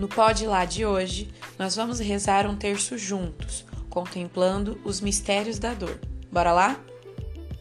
No 0.00 0.08
Pode 0.08 0.46
Lá 0.46 0.64
de 0.64 0.86
hoje, 0.86 1.30
nós 1.58 1.76
vamos 1.76 1.98
rezar 2.00 2.46
um 2.46 2.56
terço 2.56 2.96
juntos, 2.96 3.66
contemplando 3.90 4.80
os 4.82 4.98
mistérios 4.98 5.58
da 5.58 5.74
dor. 5.74 6.00
Bora 6.32 6.52
lá? 6.52 6.80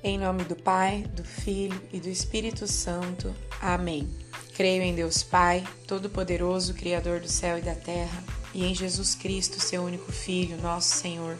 Em 0.02 0.18
nome 0.18 0.46
do 0.46 0.56
Pai, 0.56 1.04
do 1.14 1.22
Filho 1.22 1.78
e 1.92 2.00
do 2.00 2.08
Espírito 2.08 2.66
Santo. 2.66 3.36
Amém. 3.62 4.08
Creio 4.56 4.82
em 4.82 4.96
Deus 4.96 5.22
Pai, 5.22 5.68
Todo-Poderoso, 5.86 6.74
Criador 6.76 7.20
do 7.20 7.28
céu 7.28 7.58
e 7.58 7.62
da 7.62 7.76
terra, 7.76 8.24
e 8.54 8.64
em 8.64 8.74
Jesus 8.74 9.16
Cristo, 9.16 9.60
seu 9.60 9.84
único 9.84 10.10
Filho, 10.10 10.56
nosso 10.62 10.96
Senhor, 10.96 11.38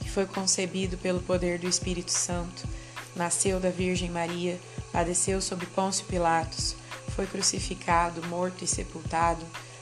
que 0.00 0.10
foi 0.10 0.26
concebido 0.26 0.98
pelo 0.98 1.20
poder 1.20 1.60
do 1.60 1.68
Espírito 1.68 2.10
Santo, 2.10 2.66
nasceu 3.14 3.60
da 3.60 3.70
Virgem 3.70 4.10
Maria, 4.10 4.58
padeceu 4.92 5.40
sob 5.40 5.64
Pôncio 5.66 6.04
Pilatos, 6.06 6.74
foi 7.14 7.28
crucificado, 7.28 8.26
morto 8.26 8.64
e 8.64 8.66
sepultado 8.66 9.46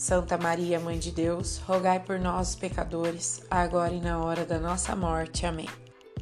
Santa 0.00 0.38
Maria, 0.38 0.80
Mãe 0.80 0.98
de 0.98 1.10
Deus, 1.10 1.58
rogai 1.58 2.00
por 2.00 2.18
nós, 2.18 2.54
pecadores, 2.54 3.42
agora 3.50 3.92
e 3.92 4.00
na 4.00 4.18
hora 4.24 4.46
da 4.46 4.58
nossa 4.58 4.96
morte. 4.96 5.44
Amém. 5.44 5.68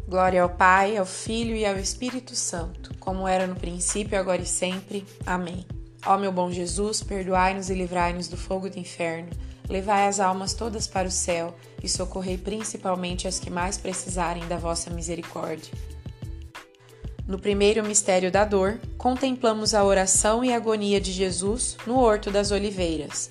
Glória 0.08 0.42
ao 0.42 0.48
Pai, 0.48 0.96
ao 0.96 1.06
Filho 1.06 1.54
e 1.54 1.64
ao 1.64 1.78
Espírito 1.78 2.34
Santo, 2.34 2.92
como 2.98 3.28
era 3.28 3.46
no 3.46 3.55
princípio, 3.55 4.18
agora 4.18 4.42
e 4.42 4.46
sempre. 4.46 5.06
Amém. 5.24 5.64
Ó 6.05 6.18
meu 6.18 6.33
bom 6.33 6.50
Jesus, 6.50 7.05
perdoai-nos 7.05 7.70
e 7.70 7.74
livrai-nos 7.74 8.27
do 8.27 8.36
fogo 8.36 8.68
do 8.68 8.80
inferno, 8.80 9.30
levai 9.68 10.08
as 10.08 10.18
almas 10.18 10.55
todas 10.55 10.88
para 10.88 11.06
o 11.06 11.12
céu 11.12 11.55
e 11.80 11.88
socorrei 11.88 12.36
principalmente 12.36 13.28
as 13.28 13.38
que 13.38 13.48
mais 13.48 13.78
precisarem 13.78 14.44
da 14.48 14.56
vossa 14.56 14.90
misericórdia. 14.90 15.72
No 17.28 17.38
primeiro 17.38 17.84
mistério 17.84 18.33
da 18.33 18.44
dor, 18.44 18.80
contemplamos 18.96 19.72
a 19.72 19.84
oração 19.84 20.44
e 20.44 20.52
agonia 20.52 21.00
de 21.00 21.12
Jesus 21.12 21.77
no 21.86 21.96
Horto 21.96 22.28
das 22.28 22.50
Oliveiras. 22.50 23.30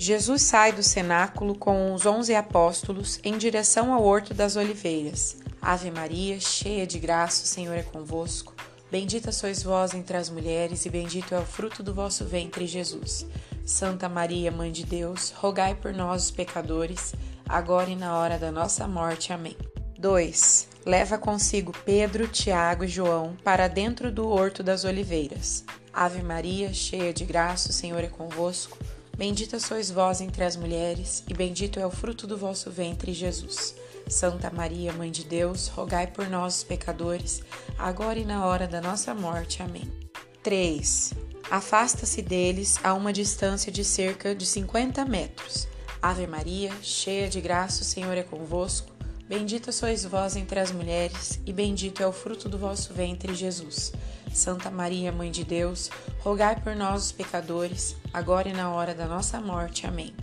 Jesus 0.00 0.42
sai 0.42 0.70
do 0.70 0.80
cenáculo 0.80 1.58
com 1.58 1.92
os 1.92 2.06
onze 2.06 2.32
apóstolos 2.32 3.18
em 3.24 3.36
direção 3.36 3.92
ao 3.92 4.04
Horto 4.04 4.32
das 4.32 4.54
Oliveiras. 4.54 5.38
Ave 5.60 5.90
Maria, 5.90 6.38
cheia 6.38 6.86
de 6.86 7.00
graça, 7.00 7.42
o 7.42 7.46
Senhor 7.48 7.74
é 7.74 7.82
convosco. 7.82 8.54
Bendita 8.92 9.32
sois 9.32 9.60
vós 9.60 9.94
entre 9.94 10.16
as 10.16 10.30
mulheres, 10.30 10.86
e 10.86 10.88
bendito 10.88 11.34
é 11.34 11.38
o 11.40 11.44
fruto 11.44 11.82
do 11.82 11.92
vosso 11.92 12.24
ventre, 12.24 12.64
Jesus. 12.64 13.26
Santa 13.66 14.08
Maria, 14.08 14.52
Mãe 14.52 14.70
de 14.70 14.84
Deus, 14.86 15.32
rogai 15.32 15.74
por 15.74 15.92
nós, 15.92 16.26
os 16.26 16.30
pecadores, 16.30 17.12
agora 17.48 17.90
e 17.90 17.96
na 17.96 18.16
hora 18.16 18.38
da 18.38 18.52
nossa 18.52 18.86
morte. 18.86 19.32
Amém. 19.32 19.56
2. 19.98 20.68
Leva 20.86 21.18
consigo 21.18 21.72
Pedro, 21.84 22.28
Tiago 22.28 22.84
e 22.84 22.88
João 22.88 23.36
para 23.42 23.66
dentro 23.66 24.12
do 24.12 24.28
Horto 24.28 24.62
das 24.62 24.84
Oliveiras. 24.84 25.64
Ave 25.92 26.22
Maria, 26.22 26.72
cheia 26.72 27.12
de 27.12 27.24
graça, 27.24 27.70
o 27.70 27.72
Senhor 27.72 28.04
é 28.04 28.06
convosco. 28.06 28.78
Bendita 29.18 29.58
sois 29.58 29.90
vós 29.90 30.20
entre 30.20 30.44
as 30.44 30.56
mulheres, 30.56 31.24
e 31.28 31.34
bendito 31.34 31.80
é 31.80 31.84
o 31.84 31.90
fruto 31.90 32.24
do 32.24 32.38
vosso 32.38 32.70
ventre, 32.70 33.12
Jesus. 33.12 33.74
Santa 34.08 34.48
Maria, 34.48 34.92
Mãe 34.92 35.10
de 35.10 35.24
Deus, 35.24 35.66
rogai 35.66 36.06
por 36.06 36.30
nós, 36.30 36.62
pecadores, 36.62 37.42
agora 37.76 38.20
e 38.20 38.24
na 38.24 38.46
hora 38.46 38.68
da 38.68 38.80
nossa 38.80 39.12
morte. 39.16 39.60
Amém. 39.60 39.92
3. 40.40 41.14
Afasta-se 41.50 42.22
deles 42.22 42.78
a 42.84 42.94
uma 42.94 43.12
distância 43.12 43.72
de 43.72 43.84
cerca 43.84 44.36
de 44.36 44.46
50 44.46 45.04
metros. 45.04 45.66
Ave 46.00 46.28
Maria, 46.28 46.70
cheia 46.80 47.28
de 47.28 47.40
graça, 47.40 47.82
o 47.82 47.84
Senhor 47.84 48.16
é 48.16 48.22
convosco. 48.22 48.97
Bendita 49.28 49.70
sois 49.70 50.04
vós 50.04 50.36
entre 50.36 50.58
as 50.58 50.72
mulheres, 50.72 51.38
e 51.44 51.52
bendito 51.52 52.02
é 52.02 52.06
o 52.06 52.12
fruto 52.12 52.48
do 52.48 52.58
vosso 52.58 52.94
ventre, 52.94 53.34
Jesus. 53.34 53.92
Santa 54.32 54.70
Maria, 54.70 55.12
Mãe 55.12 55.30
de 55.30 55.44
Deus, 55.44 55.90
rogai 56.20 56.58
por 56.60 56.74
nós, 56.74 57.06
os 57.06 57.12
pecadores, 57.12 57.94
agora 58.12 58.48
e 58.48 58.52
na 58.52 58.72
hora 58.72 58.94
da 58.94 59.06
nossa 59.06 59.40
morte. 59.40 59.86
Amém. 59.86 60.14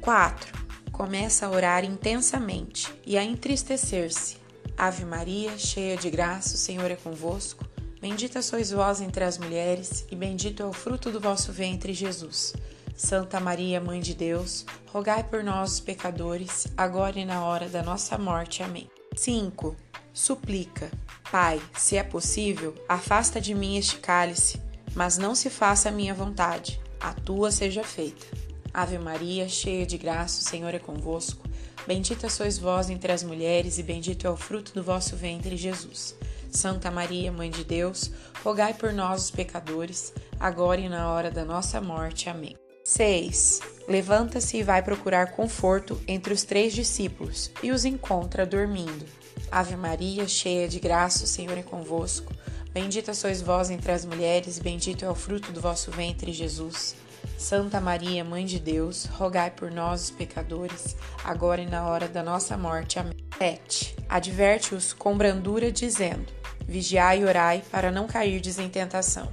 4 0.00 0.62
começa 0.92 1.46
a 1.46 1.50
orar 1.50 1.84
intensamente 1.84 2.92
e 3.04 3.16
a 3.16 3.24
entristecer-se. 3.24 4.36
Ave 4.76 5.04
Maria, 5.04 5.56
cheia 5.58 5.96
de 5.96 6.10
graça, 6.10 6.54
o 6.54 6.58
Senhor 6.58 6.90
é 6.90 6.96
convosco. 6.96 7.64
Bendita 8.00 8.42
sois 8.42 8.70
vós 8.70 9.00
entre 9.00 9.24
as 9.24 9.38
mulheres, 9.38 10.04
e 10.10 10.16
bendito 10.16 10.62
é 10.62 10.66
o 10.66 10.72
fruto 10.72 11.10
do 11.10 11.20
vosso 11.20 11.50
ventre, 11.50 11.92
Jesus. 11.94 12.52
Santa 12.94 13.40
Maria, 13.40 13.80
Mãe 13.80 14.00
de 14.00 14.14
Deus, 14.14 14.64
rogai 14.86 15.24
por 15.24 15.42
nós, 15.42 15.80
pecadores, 15.80 16.66
agora 16.76 17.18
e 17.18 17.24
na 17.24 17.44
hora 17.44 17.68
da 17.68 17.82
nossa 17.82 18.16
morte. 18.18 18.62
Amém. 18.62 18.88
5. 19.16 19.76
Suplica. 20.12 20.90
Pai, 21.30 21.60
se 21.76 21.96
é 21.96 22.02
possível, 22.02 22.74
afasta 22.88 23.40
de 23.40 23.54
mim 23.54 23.76
este 23.76 23.96
cálice, 23.96 24.60
mas 24.94 25.16
não 25.16 25.34
se 25.34 25.48
faça 25.48 25.88
a 25.88 25.92
minha 25.92 26.12
vontade, 26.12 26.78
a 27.00 27.12
tua 27.14 27.50
seja 27.50 27.82
feita. 27.82 28.26
Ave 28.72 28.98
Maria, 28.98 29.48
cheia 29.48 29.86
de 29.86 29.96
graça, 29.96 30.40
o 30.40 30.44
Senhor 30.44 30.74
é 30.74 30.78
convosco. 30.78 31.48
Bendita 31.86 32.28
sois 32.28 32.58
vós 32.58 32.90
entre 32.90 33.10
as 33.10 33.22
mulheres, 33.22 33.78
e 33.78 33.82
bendito 33.82 34.26
é 34.26 34.30
o 34.30 34.36
fruto 34.36 34.72
do 34.72 34.82
vosso 34.82 35.16
ventre, 35.16 35.56
Jesus. 35.56 36.14
Santa 36.50 36.90
Maria, 36.90 37.32
Mãe 37.32 37.50
de 37.50 37.64
Deus, 37.64 38.10
rogai 38.44 38.74
por 38.74 38.92
nós, 38.92 39.24
os 39.24 39.30
pecadores, 39.30 40.12
agora 40.38 40.80
e 40.80 40.88
na 40.88 41.10
hora 41.10 41.30
da 41.30 41.44
nossa 41.44 41.80
morte. 41.80 42.28
Amém. 42.28 42.61
6. 42.84 43.60
Levanta-se 43.88 44.58
e 44.58 44.62
vai 44.62 44.82
procurar 44.82 45.32
conforto 45.32 46.00
entre 46.06 46.32
os 46.32 46.42
três 46.42 46.72
discípulos 46.72 47.50
e 47.62 47.70
os 47.70 47.84
encontra 47.84 48.44
dormindo. 48.44 49.04
Ave 49.50 49.76
Maria, 49.76 50.26
cheia 50.26 50.68
de 50.68 50.80
graça, 50.80 51.24
o 51.24 51.28
Senhor 51.28 51.56
é 51.56 51.62
convosco. 51.62 52.32
Bendita 52.72 53.12
sois 53.12 53.42
vós 53.42 53.70
entre 53.70 53.92
as 53.92 54.04
mulheres, 54.04 54.58
bendito 54.58 55.04
é 55.04 55.10
o 55.10 55.14
fruto 55.14 55.52
do 55.52 55.60
vosso 55.60 55.90
ventre, 55.90 56.32
Jesus. 56.32 56.96
Santa 57.36 57.80
Maria, 57.80 58.24
Mãe 58.24 58.44
de 58.44 58.58
Deus, 58.58 59.04
rogai 59.04 59.50
por 59.50 59.70
nós, 59.70 60.04
os 60.04 60.10
pecadores, 60.10 60.96
agora 61.22 61.60
e 61.60 61.66
na 61.66 61.86
hora 61.86 62.08
da 62.08 62.22
nossa 62.22 62.56
morte. 62.56 62.98
Amém. 62.98 63.12
7. 63.38 63.96
Adverte-os 64.08 64.92
com 64.92 65.16
brandura, 65.16 65.70
dizendo: 65.70 66.32
Vigiai 66.66 67.20
e 67.20 67.24
orai 67.24 67.62
para 67.70 67.90
não 67.90 68.06
cairdes 68.06 68.58
em 68.58 68.68
tentação. 68.68 69.30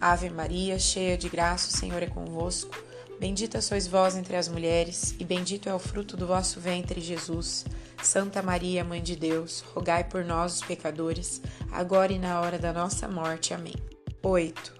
Ave 0.00 0.28
Maria, 0.30 0.78
cheia 0.78 1.16
de 1.16 1.28
graça, 1.28 1.68
o 1.68 1.78
Senhor 1.78 2.02
é 2.02 2.08
convosco. 2.08 2.76
Bendita 3.22 3.60
sois 3.60 3.86
vós 3.86 4.16
entre 4.16 4.34
as 4.34 4.48
mulheres, 4.48 5.14
e 5.16 5.24
bendito 5.24 5.68
é 5.68 5.72
o 5.72 5.78
fruto 5.78 6.16
do 6.16 6.26
vosso 6.26 6.58
ventre, 6.58 7.00
Jesus. 7.00 7.64
Santa 8.02 8.42
Maria, 8.42 8.82
Mãe 8.82 9.00
de 9.00 9.14
Deus, 9.14 9.60
rogai 9.72 10.02
por 10.02 10.24
nós, 10.24 10.54
os 10.54 10.62
pecadores, 10.62 11.40
agora 11.70 12.12
e 12.12 12.18
na 12.18 12.40
hora 12.40 12.58
da 12.58 12.72
nossa 12.72 13.06
morte. 13.06 13.54
Amém. 13.54 13.76
8. 14.24 14.74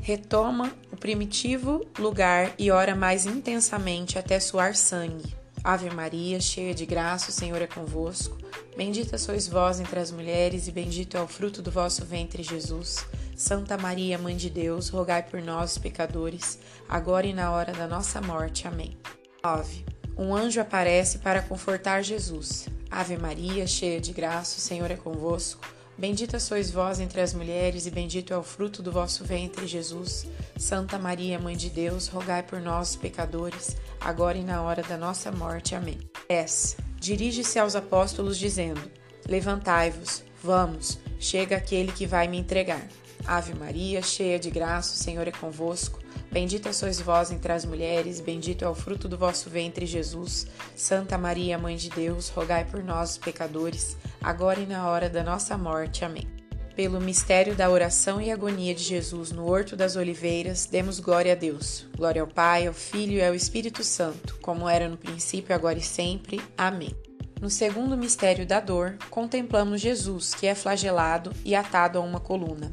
Retoma 0.00 0.72
o 0.92 0.96
primitivo 0.96 1.84
lugar 1.98 2.54
e 2.56 2.70
ora 2.70 2.94
mais 2.94 3.26
intensamente 3.26 4.16
até 4.16 4.38
suar 4.38 4.76
sangue. 4.76 5.34
Ave 5.64 5.90
Maria, 5.90 6.38
cheia 6.40 6.72
de 6.72 6.86
graça, 6.86 7.30
o 7.30 7.34
Senhor 7.34 7.60
é 7.60 7.66
convosco. 7.66 8.38
Bendita 8.76 9.18
sois 9.18 9.48
vós 9.48 9.80
entre 9.80 9.98
as 9.98 10.12
mulheres, 10.12 10.68
e 10.68 10.70
bendito 10.70 11.16
é 11.16 11.20
o 11.20 11.26
fruto 11.26 11.60
do 11.60 11.72
vosso 11.72 12.04
ventre, 12.04 12.44
Jesus. 12.44 13.04
Santa 13.38 13.78
Maria, 13.78 14.18
Mãe 14.18 14.36
de 14.36 14.50
Deus, 14.50 14.88
rogai 14.88 15.22
por 15.22 15.40
nós, 15.40 15.78
pecadores, 15.78 16.58
agora 16.88 17.24
e 17.24 17.32
na 17.32 17.52
hora 17.52 17.72
da 17.72 17.86
nossa 17.86 18.20
morte. 18.20 18.66
Amém. 18.66 18.98
9. 19.44 19.84
Um 20.16 20.34
anjo 20.34 20.60
aparece 20.60 21.18
para 21.18 21.40
confortar 21.40 22.02
Jesus. 22.02 22.66
Ave 22.90 23.16
Maria, 23.16 23.64
cheia 23.64 24.00
de 24.00 24.12
graça, 24.12 24.58
o 24.58 24.60
Senhor 24.60 24.90
é 24.90 24.96
convosco. 24.96 25.64
Bendita 25.96 26.40
sois 26.40 26.72
vós 26.72 26.98
entre 26.98 27.20
as 27.20 27.32
mulheres, 27.32 27.86
e 27.86 27.92
bendito 27.92 28.34
é 28.34 28.36
o 28.36 28.42
fruto 28.42 28.82
do 28.82 28.90
vosso 28.90 29.22
ventre, 29.22 29.68
Jesus. 29.68 30.26
Santa 30.58 30.98
Maria, 30.98 31.38
Mãe 31.38 31.56
de 31.56 31.70
Deus, 31.70 32.08
rogai 32.08 32.42
por 32.42 32.60
nós, 32.60 32.96
pecadores, 32.96 33.76
agora 34.00 34.36
e 34.36 34.42
na 34.42 34.62
hora 34.62 34.82
da 34.82 34.96
nossa 34.96 35.30
morte. 35.30 35.76
Amém. 35.76 36.00
10. 36.28 36.76
Dirige-se 36.98 37.60
aos 37.60 37.76
apóstolos, 37.76 38.36
dizendo: 38.36 38.82
Levantai-vos, 39.28 40.24
vamos, 40.42 40.98
chega 41.20 41.56
aquele 41.56 41.92
que 41.92 42.04
vai 42.04 42.26
me 42.26 42.36
entregar. 42.36 42.84
Ave 43.28 43.52
Maria, 43.54 44.00
cheia 44.00 44.38
de 44.38 44.50
graça, 44.50 44.94
o 44.94 44.96
Senhor 44.96 45.28
é 45.28 45.30
convosco. 45.30 46.00
Bendita 46.32 46.72
sois 46.72 46.98
vós 46.98 47.30
entre 47.30 47.52
as 47.52 47.64
mulheres, 47.64 48.20
bendito 48.20 48.64
é 48.64 48.68
o 48.68 48.74
fruto 48.74 49.06
do 49.06 49.18
vosso 49.18 49.50
ventre, 49.50 49.84
Jesus. 49.84 50.46
Santa 50.74 51.18
Maria, 51.18 51.58
Mãe 51.58 51.76
de 51.76 51.90
Deus, 51.90 52.30
rogai 52.30 52.64
por 52.64 52.82
nós, 52.82 53.18
pecadores, 53.18 53.98
agora 54.18 54.60
e 54.60 54.66
na 54.66 54.88
hora 54.88 55.10
da 55.10 55.22
nossa 55.22 55.58
morte. 55.58 56.06
Amém. 56.06 56.26
Pelo 56.74 57.00
mistério 57.00 57.54
da 57.54 57.68
oração 57.68 58.18
e 58.18 58.30
agonia 58.30 58.74
de 58.74 58.82
Jesus 58.82 59.30
no 59.30 59.46
Horto 59.46 59.76
das 59.76 59.94
Oliveiras, 59.94 60.64
demos 60.64 60.98
glória 60.98 61.32
a 61.32 61.36
Deus. 61.36 61.86
Glória 61.94 62.22
ao 62.22 62.28
Pai, 62.28 62.66
ao 62.66 62.72
Filho 62.72 63.18
e 63.18 63.24
ao 63.24 63.34
Espírito 63.34 63.84
Santo, 63.84 64.38
como 64.40 64.66
era 64.66 64.88
no 64.88 64.96
princípio, 64.96 65.54
agora 65.54 65.78
e 65.78 65.82
sempre. 65.82 66.40
Amém. 66.56 66.96
No 67.40 67.50
segundo 67.50 67.96
mistério 67.96 68.46
da 68.46 68.58
dor, 68.58 68.96
contemplamos 69.10 69.80
Jesus, 69.80 70.34
que 70.34 70.46
é 70.46 70.54
flagelado 70.54 71.32
e 71.44 71.54
atado 71.54 71.98
a 71.98 72.00
uma 72.00 72.18
coluna. 72.18 72.72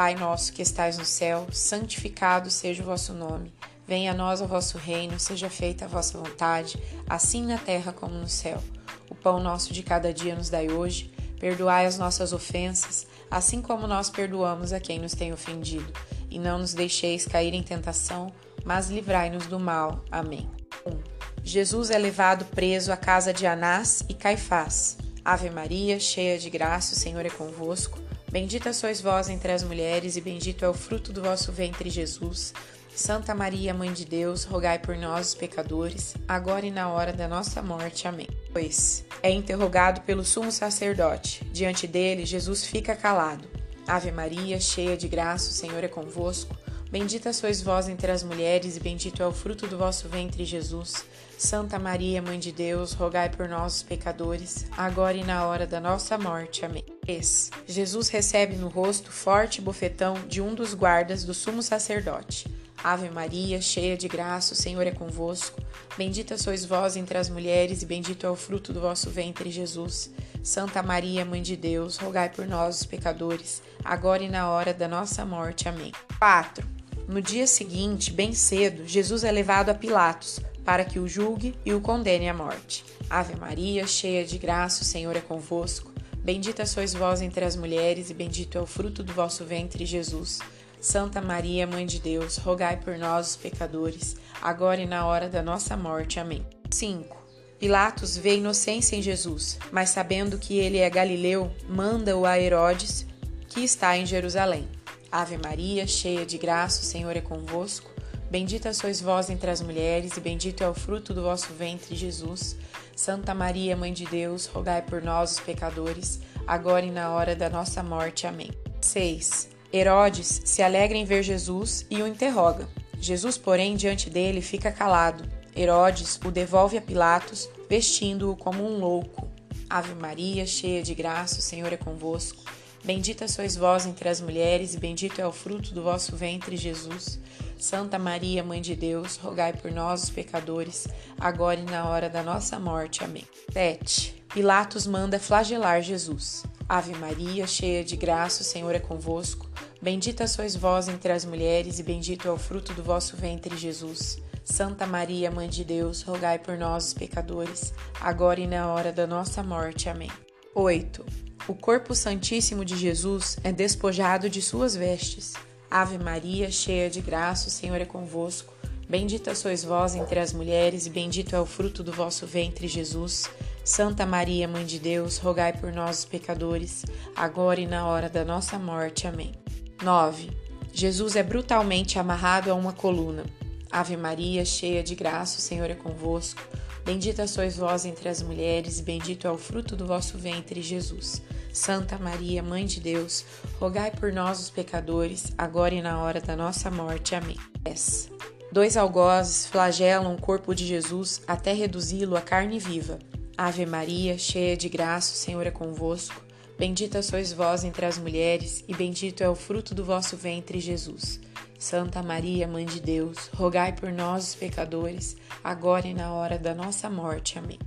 Pai 0.00 0.14
nosso 0.14 0.54
que 0.54 0.62
estais 0.62 0.96
no 0.96 1.04
céu, 1.04 1.46
santificado 1.52 2.50
seja 2.50 2.82
o 2.82 2.86
vosso 2.86 3.12
nome. 3.12 3.52
Venha 3.86 4.12
a 4.12 4.14
nós 4.14 4.40
o 4.40 4.46
vosso 4.46 4.78
reino, 4.78 5.20
seja 5.20 5.50
feita 5.50 5.84
a 5.84 5.88
vossa 5.88 6.16
vontade, 6.16 6.82
assim 7.06 7.44
na 7.44 7.58
terra 7.58 7.92
como 7.92 8.14
no 8.14 8.26
céu. 8.26 8.62
O 9.10 9.14
pão 9.14 9.38
nosso 9.38 9.74
de 9.74 9.82
cada 9.82 10.10
dia 10.10 10.34
nos 10.34 10.48
dai 10.48 10.70
hoje. 10.70 11.12
Perdoai 11.38 11.84
as 11.84 11.98
nossas 11.98 12.32
ofensas, 12.32 13.06
assim 13.30 13.60
como 13.60 13.86
nós 13.86 14.08
perdoamos 14.08 14.72
a 14.72 14.80
quem 14.80 14.98
nos 14.98 15.12
tem 15.12 15.34
ofendido. 15.34 15.92
E 16.30 16.38
não 16.38 16.60
nos 16.60 16.72
deixeis 16.72 17.26
cair 17.26 17.52
em 17.52 17.62
tentação, 17.62 18.32
mas 18.64 18.88
livrai-nos 18.88 19.48
do 19.48 19.60
mal. 19.60 20.02
Amém. 20.10 20.50
1. 20.86 20.98
Jesus 21.44 21.90
é 21.90 21.98
levado 21.98 22.46
preso 22.46 22.90
à 22.90 22.96
casa 22.96 23.34
de 23.34 23.46
Anás 23.46 24.02
e 24.08 24.14
Caifás. 24.14 24.96
Ave 25.22 25.50
Maria, 25.50 26.00
cheia 26.00 26.38
de 26.38 26.48
graça, 26.48 26.94
o 26.94 26.98
Senhor 26.98 27.26
é 27.26 27.28
convosco. 27.28 27.98
Bendita 28.30 28.72
sois 28.72 29.00
vós 29.00 29.28
entre 29.28 29.50
as 29.50 29.64
mulheres, 29.64 30.16
e 30.16 30.20
bendito 30.20 30.64
é 30.64 30.68
o 30.68 30.74
fruto 30.74 31.12
do 31.12 31.22
vosso 31.22 31.50
ventre, 31.50 31.90
Jesus. 31.90 32.54
Santa 32.94 33.34
Maria, 33.34 33.74
Mãe 33.74 33.92
de 33.92 34.04
Deus, 34.04 34.44
rogai 34.44 34.78
por 34.78 34.96
nós, 34.96 35.28
os 35.28 35.34
pecadores, 35.34 36.14
agora 36.28 36.64
e 36.64 36.70
na 36.70 36.88
hora 36.88 37.12
da 37.12 37.26
nossa 37.26 37.60
morte. 37.60 38.06
Amém. 38.06 38.28
2. 38.52 39.04
É 39.22 39.30
interrogado 39.30 40.02
pelo 40.02 40.24
sumo 40.24 40.52
sacerdote. 40.52 41.44
Diante 41.52 41.88
dele, 41.88 42.24
Jesus 42.24 42.64
fica 42.64 42.94
calado. 42.94 43.48
Ave 43.84 44.12
Maria, 44.12 44.60
cheia 44.60 44.96
de 44.96 45.08
graça, 45.08 45.50
o 45.50 45.52
Senhor 45.52 45.82
é 45.82 45.88
convosco. 45.88 46.56
Bendita 46.90 47.32
sois 47.32 47.62
vós 47.62 47.88
entre 47.88 48.10
as 48.10 48.24
mulheres, 48.24 48.76
e 48.76 48.80
bendito 48.80 49.22
é 49.22 49.26
o 49.26 49.30
fruto 49.30 49.64
do 49.68 49.78
vosso 49.78 50.08
ventre, 50.08 50.44
Jesus. 50.44 51.04
Santa 51.38 51.78
Maria, 51.78 52.20
Mãe 52.20 52.36
de 52.36 52.50
Deus, 52.50 52.94
rogai 52.94 53.28
por 53.28 53.48
nós, 53.48 53.80
pecadores, 53.80 54.66
agora 54.76 55.16
e 55.16 55.22
na 55.22 55.46
hora 55.46 55.68
da 55.68 55.78
nossa 55.80 56.18
morte. 56.18 56.64
Amém. 56.64 56.84
3. 57.02 57.50
Jesus 57.64 58.08
recebe 58.08 58.56
no 58.56 58.66
rosto 58.66 59.12
forte 59.12 59.60
bofetão 59.60 60.14
de 60.26 60.40
um 60.40 60.52
dos 60.52 60.74
guardas 60.74 61.22
do 61.22 61.32
sumo 61.32 61.62
sacerdote. 61.62 62.48
Ave 62.82 63.08
Maria, 63.08 63.60
cheia 63.60 63.96
de 63.96 64.08
graça, 64.08 64.54
o 64.54 64.56
Senhor 64.56 64.84
é 64.84 64.90
convosco. 64.90 65.62
Bendita 65.96 66.36
sois 66.36 66.64
vós 66.64 66.96
entre 66.96 67.16
as 67.18 67.28
mulheres, 67.28 67.82
e 67.82 67.86
bendito 67.86 68.26
é 68.26 68.30
o 68.30 68.34
fruto 68.34 68.72
do 68.72 68.80
vosso 68.80 69.08
ventre, 69.10 69.48
Jesus. 69.48 70.10
Santa 70.42 70.82
Maria, 70.82 71.24
Mãe 71.24 71.40
de 71.40 71.56
Deus, 71.56 71.98
rogai 71.98 72.30
por 72.30 72.48
nós, 72.48 72.80
os 72.80 72.86
pecadores, 72.86 73.62
agora 73.84 74.24
e 74.24 74.28
na 74.28 74.50
hora 74.50 74.74
da 74.74 74.88
nossa 74.88 75.24
morte. 75.24 75.68
Amém. 75.68 75.92
4. 76.18 76.79
No 77.10 77.20
dia 77.20 77.44
seguinte, 77.44 78.12
bem 78.12 78.32
cedo, 78.32 78.86
Jesus 78.86 79.24
é 79.24 79.32
levado 79.32 79.68
a 79.68 79.74
Pilatos, 79.74 80.38
para 80.64 80.84
que 80.84 81.00
o 81.00 81.08
julgue 81.08 81.56
e 81.66 81.74
o 81.74 81.80
condene 81.80 82.28
à 82.28 82.32
morte. 82.32 82.84
Ave 83.10 83.34
Maria, 83.34 83.84
cheia 83.84 84.24
de 84.24 84.38
graça, 84.38 84.82
o 84.82 84.84
Senhor 84.84 85.16
é 85.16 85.20
convosco. 85.20 85.90
Bendita 86.22 86.64
sois 86.64 86.94
vós 86.94 87.20
entre 87.20 87.44
as 87.44 87.56
mulheres, 87.56 88.10
e 88.10 88.14
bendito 88.14 88.56
é 88.56 88.60
o 88.60 88.66
fruto 88.66 89.02
do 89.02 89.12
vosso 89.12 89.44
ventre, 89.44 89.84
Jesus. 89.84 90.38
Santa 90.80 91.20
Maria, 91.20 91.66
Mãe 91.66 91.84
de 91.84 91.98
Deus, 91.98 92.36
rogai 92.36 92.76
por 92.76 92.96
nós, 92.96 93.30
os 93.30 93.36
pecadores, 93.36 94.14
agora 94.40 94.80
e 94.80 94.86
na 94.86 95.04
hora 95.04 95.28
da 95.28 95.42
nossa 95.42 95.76
morte. 95.76 96.20
Amém. 96.20 96.46
5. 96.70 97.16
Pilatos 97.58 98.16
vê 98.16 98.36
inocência 98.36 98.94
em 98.94 99.02
Jesus, 99.02 99.58
mas 99.72 99.90
sabendo 99.90 100.38
que 100.38 100.58
ele 100.58 100.78
é 100.78 100.88
galileu, 100.88 101.50
manda-o 101.68 102.24
a 102.24 102.38
Herodes, 102.38 103.04
que 103.48 103.64
está 103.64 103.98
em 103.98 104.06
Jerusalém. 104.06 104.68
Ave 105.10 105.36
Maria, 105.38 105.86
cheia 105.86 106.24
de 106.24 106.38
graça, 106.38 106.82
o 106.82 106.84
Senhor 106.84 107.16
é 107.16 107.20
convosco. 107.20 107.90
Bendita 108.30 108.72
sois 108.72 109.00
vós 109.00 109.28
entre 109.28 109.50
as 109.50 109.60
mulheres, 109.60 110.16
e 110.16 110.20
bendito 110.20 110.62
é 110.62 110.68
o 110.68 110.74
fruto 110.74 111.12
do 111.12 111.22
vosso 111.22 111.52
ventre, 111.52 111.96
Jesus. 111.96 112.56
Santa 112.94 113.34
Maria, 113.34 113.76
Mãe 113.76 113.92
de 113.92 114.06
Deus, 114.06 114.46
rogai 114.46 114.82
por 114.82 115.02
nós, 115.02 115.32
os 115.32 115.40
pecadores, 115.40 116.20
agora 116.46 116.86
e 116.86 116.92
na 116.92 117.10
hora 117.10 117.34
da 117.34 117.50
nossa 117.50 117.82
morte. 117.82 118.28
Amém. 118.28 118.50
6. 118.80 119.48
Herodes 119.72 120.42
se 120.44 120.62
alegra 120.62 120.96
em 120.96 121.04
ver 121.04 121.24
Jesus 121.24 121.84
e 121.90 122.00
o 122.02 122.06
interroga. 122.06 122.68
Jesus, 123.00 123.36
porém, 123.36 123.74
diante 123.74 124.08
dele 124.08 124.40
fica 124.40 124.70
calado. 124.70 125.24
Herodes 125.56 126.20
o 126.24 126.30
devolve 126.30 126.78
a 126.78 126.82
Pilatos, 126.82 127.48
vestindo-o 127.68 128.36
como 128.36 128.64
um 128.64 128.78
louco. 128.78 129.28
Ave 129.68 129.94
Maria, 129.94 130.46
cheia 130.46 130.82
de 130.82 130.94
graça, 130.94 131.40
o 131.40 131.42
Senhor 131.42 131.72
é 131.72 131.76
convosco. 131.76 132.44
Bendita 132.84 133.28
sois 133.28 133.56
vós 133.56 133.84
entre 133.84 134.08
as 134.08 134.20
mulheres, 134.20 134.74
e 134.74 134.78
bendito 134.78 135.20
é 135.20 135.26
o 135.26 135.32
fruto 135.32 135.74
do 135.74 135.82
vosso 135.82 136.16
ventre, 136.16 136.56
Jesus. 136.56 137.20
Santa 137.58 137.98
Maria, 137.98 138.42
Mãe 138.42 138.60
de 138.60 138.74
Deus, 138.74 139.16
rogai 139.16 139.52
por 139.52 139.70
nós, 139.70 140.04
os 140.04 140.10
pecadores, 140.10 140.88
agora 141.18 141.60
e 141.60 141.64
na 141.64 141.86
hora 141.86 142.08
da 142.08 142.22
nossa 142.22 142.58
morte. 142.58 143.04
Amém. 143.04 143.26
7. 143.52 144.24
Pilatos 144.32 144.86
manda 144.86 145.18
flagelar 145.18 145.82
Jesus. 145.82 146.44
Ave 146.66 146.94
Maria, 146.94 147.46
cheia 147.46 147.84
de 147.84 147.96
graça, 147.96 148.42
o 148.42 148.44
Senhor 148.44 148.74
é 148.74 148.78
convosco. 148.78 149.46
Bendita 149.82 150.26
sois 150.26 150.56
vós 150.56 150.88
entre 150.88 151.12
as 151.12 151.24
mulheres, 151.24 151.78
e 151.78 151.82
bendito 151.82 152.26
é 152.26 152.30
o 152.30 152.38
fruto 152.38 152.72
do 152.72 152.82
vosso 152.82 153.16
ventre, 153.16 153.56
Jesus. 153.56 154.18
Santa 154.42 154.86
Maria, 154.86 155.30
Mãe 155.30 155.48
de 155.48 155.64
Deus, 155.64 156.02
rogai 156.02 156.38
por 156.38 156.56
nós, 156.56 156.88
os 156.88 156.94
pecadores, 156.94 157.74
agora 158.00 158.40
e 158.40 158.46
na 158.46 158.72
hora 158.72 158.90
da 158.90 159.06
nossa 159.06 159.42
morte. 159.42 159.88
Amém. 159.88 160.10
8. 160.54 161.06
O 161.46 161.54
corpo 161.54 161.94
santíssimo 161.94 162.64
de 162.64 162.76
Jesus 162.76 163.38
é 163.44 163.52
despojado 163.52 164.28
de 164.28 164.42
suas 164.42 164.74
vestes. 164.74 165.34
Ave 165.70 165.96
Maria, 165.96 166.50
cheia 166.50 166.90
de 166.90 167.00
graça, 167.00 167.46
o 167.46 167.50
Senhor 167.50 167.80
é 167.80 167.84
convosco. 167.84 168.52
Bendita 168.88 169.32
sois 169.36 169.62
vós 169.62 169.94
entre 169.94 170.18
as 170.18 170.32
mulheres, 170.32 170.86
e 170.86 170.90
bendito 170.90 171.36
é 171.36 171.40
o 171.40 171.46
fruto 171.46 171.84
do 171.84 171.92
vosso 171.92 172.26
ventre, 172.26 172.66
Jesus. 172.66 173.30
Santa 173.64 174.04
Maria, 174.04 174.48
Mãe 174.48 174.66
de 174.66 174.80
Deus, 174.80 175.18
rogai 175.18 175.52
por 175.52 175.72
nós, 175.72 176.00
os 176.00 176.04
pecadores, 176.04 176.84
agora 177.14 177.60
e 177.60 177.66
na 177.68 177.86
hora 177.86 178.08
da 178.08 178.24
nossa 178.24 178.58
morte. 178.58 179.06
Amém. 179.06 179.32
9. 179.80 180.30
Jesus 180.72 181.14
é 181.14 181.22
brutalmente 181.22 181.96
amarrado 181.96 182.50
a 182.50 182.54
uma 182.54 182.72
coluna. 182.72 183.24
Ave 183.70 183.96
Maria, 183.96 184.44
cheia 184.44 184.82
de 184.82 184.96
graça, 184.96 185.38
o 185.38 185.42
Senhor 185.42 185.70
é 185.70 185.74
convosco. 185.74 186.42
Bendita 186.84 187.26
sois 187.26 187.56
vós 187.56 187.84
entre 187.84 188.08
as 188.08 188.22
mulheres, 188.22 188.80
e 188.80 188.82
bendito 188.82 189.26
é 189.26 189.30
o 189.30 189.38
fruto 189.38 189.76
do 189.76 189.86
vosso 189.86 190.18
ventre, 190.18 190.62
Jesus. 190.62 191.22
Santa 191.52 191.98
Maria, 191.98 192.42
Mãe 192.42 192.64
de 192.64 192.80
Deus, 192.80 193.24
rogai 193.58 193.90
por 193.90 194.12
nós, 194.12 194.40
os 194.40 194.50
pecadores, 194.50 195.32
agora 195.36 195.74
e 195.74 195.82
na 195.82 196.02
hora 196.02 196.20
da 196.20 196.36
nossa 196.36 196.70
morte. 196.70 197.14
Amém. 197.14 197.36
10. 197.62 198.10
Dois 198.52 198.76
algozes 198.76 199.46
flagelam 199.46 200.14
o 200.14 200.20
corpo 200.20 200.54
de 200.54 200.66
Jesus 200.66 201.22
até 201.26 201.52
reduzi-lo 201.52 202.16
a 202.16 202.20
carne 202.20 202.58
viva. 202.58 202.98
Ave 203.36 203.64
Maria, 203.64 204.18
cheia 204.18 204.56
de 204.56 204.68
graça, 204.68 205.12
o 205.12 205.16
Senhor 205.16 205.46
é 205.46 205.50
convosco. 205.50 206.20
Bendita 206.58 207.00
sois 207.02 207.32
vós 207.32 207.64
entre 207.64 207.86
as 207.86 207.96
mulheres, 207.96 208.64
e 208.68 208.74
bendito 208.74 209.22
é 209.22 209.28
o 209.28 209.34
fruto 209.34 209.74
do 209.74 209.84
vosso 209.84 210.16
ventre, 210.16 210.60
Jesus. 210.60 211.20
Santa 211.60 212.02
Maria, 212.02 212.48
Mãe 212.48 212.64
de 212.64 212.80
Deus, 212.80 213.28
rogai 213.34 213.74
por 213.74 213.92
nós, 213.92 214.28
os 214.28 214.34
pecadores, 214.34 215.14
agora 215.44 215.86
e 215.86 215.92
na 215.92 216.10
hora 216.10 216.38
da 216.38 216.54
nossa 216.54 216.88
morte. 216.88 217.38
Amém. 217.38 217.58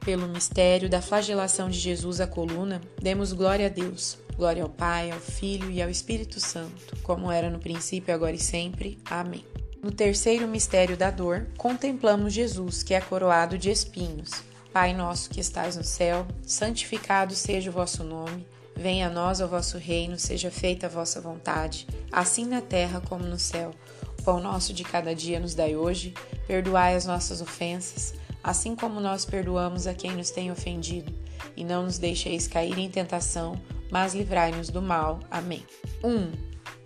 Pelo 0.00 0.26
mistério 0.26 0.88
da 0.88 1.02
flagelação 1.02 1.68
de 1.68 1.78
Jesus 1.78 2.18
à 2.18 2.26
coluna, 2.26 2.80
demos 3.00 3.34
glória 3.34 3.66
a 3.66 3.68
Deus. 3.68 4.16
Glória 4.38 4.62
ao 4.62 4.70
Pai, 4.70 5.10
ao 5.10 5.20
Filho 5.20 5.70
e 5.70 5.82
ao 5.82 5.90
Espírito 5.90 6.40
Santo, 6.40 6.96
como 7.02 7.30
era 7.30 7.50
no 7.50 7.58
princípio, 7.58 8.14
agora 8.14 8.34
e 8.34 8.40
sempre. 8.40 8.98
Amém. 9.04 9.44
No 9.82 9.92
terceiro 9.92 10.48
mistério 10.48 10.96
da 10.96 11.10
dor, 11.10 11.46
contemplamos 11.58 12.32
Jesus, 12.32 12.82
que 12.82 12.94
é 12.94 13.02
coroado 13.02 13.58
de 13.58 13.70
espinhos. 13.70 14.30
Pai 14.72 14.94
nosso 14.94 15.28
que 15.28 15.40
estais 15.40 15.76
no 15.76 15.84
céu, 15.84 16.26
santificado 16.42 17.34
seja 17.34 17.68
o 17.68 17.74
vosso 17.74 18.02
nome. 18.02 18.46
Venha 18.74 19.06
a 19.06 19.10
nós 19.10 19.40
o 19.40 19.48
vosso 19.48 19.78
reino, 19.78 20.18
seja 20.18 20.50
feita 20.50 20.86
a 20.86 20.88
vossa 20.88 21.20
vontade, 21.20 21.86
assim 22.10 22.46
na 22.46 22.60
terra 22.60 23.00
como 23.00 23.24
no 23.24 23.38
céu. 23.38 23.72
O 24.18 24.22
pão 24.22 24.40
nosso 24.40 24.72
de 24.72 24.84
cada 24.84 25.14
dia 25.14 25.38
nos 25.38 25.54
dai 25.54 25.76
hoje, 25.76 26.14
perdoai 26.46 26.94
as 26.94 27.06
nossas 27.06 27.40
ofensas, 27.40 28.14
assim 28.42 28.74
como 28.74 29.00
nós 29.00 29.24
perdoamos 29.24 29.86
a 29.86 29.94
quem 29.94 30.12
nos 30.12 30.30
tem 30.30 30.50
ofendido, 30.50 31.12
e 31.56 31.64
não 31.64 31.84
nos 31.84 31.98
deixeis 31.98 32.48
cair 32.48 32.78
em 32.78 32.90
tentação, 32.90 33.60
mas 33.90 34.14
livrai-nos 34.14 34.68
do 34.68 34.80
mal. 34.80 35.20
Amém. 35.30 35.64
1. 36.02 36.08
Um, 36.08 36.32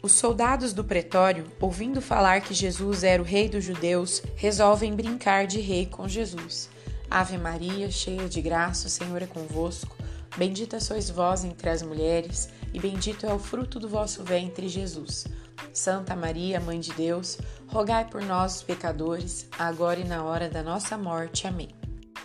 os 0.02 0.12
soldados 0.12 0.72
do 0.72 0.84
pretório, 0.84 1.46
ouvindo 1.60 2.00
falar 2.00 2.40
que 2.40 2.54
Jesus 2.54 3.02
era 3.02 3.20
o 3.20 3.24
rei 3.24 3.48
dos 3.48 3.64
judeus, 3.64 4.22
resolvem 4.36 4.94
brincar 4.94 5.46
de 5.46 5.60
rei 5.60 5.86
com 5.86 6.06
Jesus. 6.08 6.68
Ave 7.10 7.38
Maria, 7.38 7.90
cheia 7.90 8.28
de 8.28 8.40
graça, 8.40 8.88
o 8.88 8.90
Senhor 8.90 9.22
é 9.22 9.26
convosco. 9.26 9.96
Bendita 10.36 10.78
sois 10.80 11.08
vós 11.08 11.44
entre 11.44 11.70
as 11.70 11.82
mulheres, 11.82 12.50
e 12.74 12.78
bendito 12.78 13.24
é 13.24 13.32
o 13.32 13.38
fruto 13.38 13.80
do 13.80 13.88
vosso 13.88 14.22
ventre, 14.22 14.68
Jesus. 14.68 15.26
Santa 15.72 16.14
Maria, 16.14 16.60
Mãe 16.60 16.78
de 16.78 16.92
Deus, 16.92 17.38
rogai 17.68 18.04
por 18.04 18.22
nós, 18.22 18.56
os 18.56 18.62
pecadores, 18.62 19.46
agora 19.58 19.98
e 20.00 20.04
na 20.04 20.24
hora 20.24 20.48
da 20.48 20.62
nossa 20.62 20.98
morte. 20.98 21.46
Amém. 21.46 21.68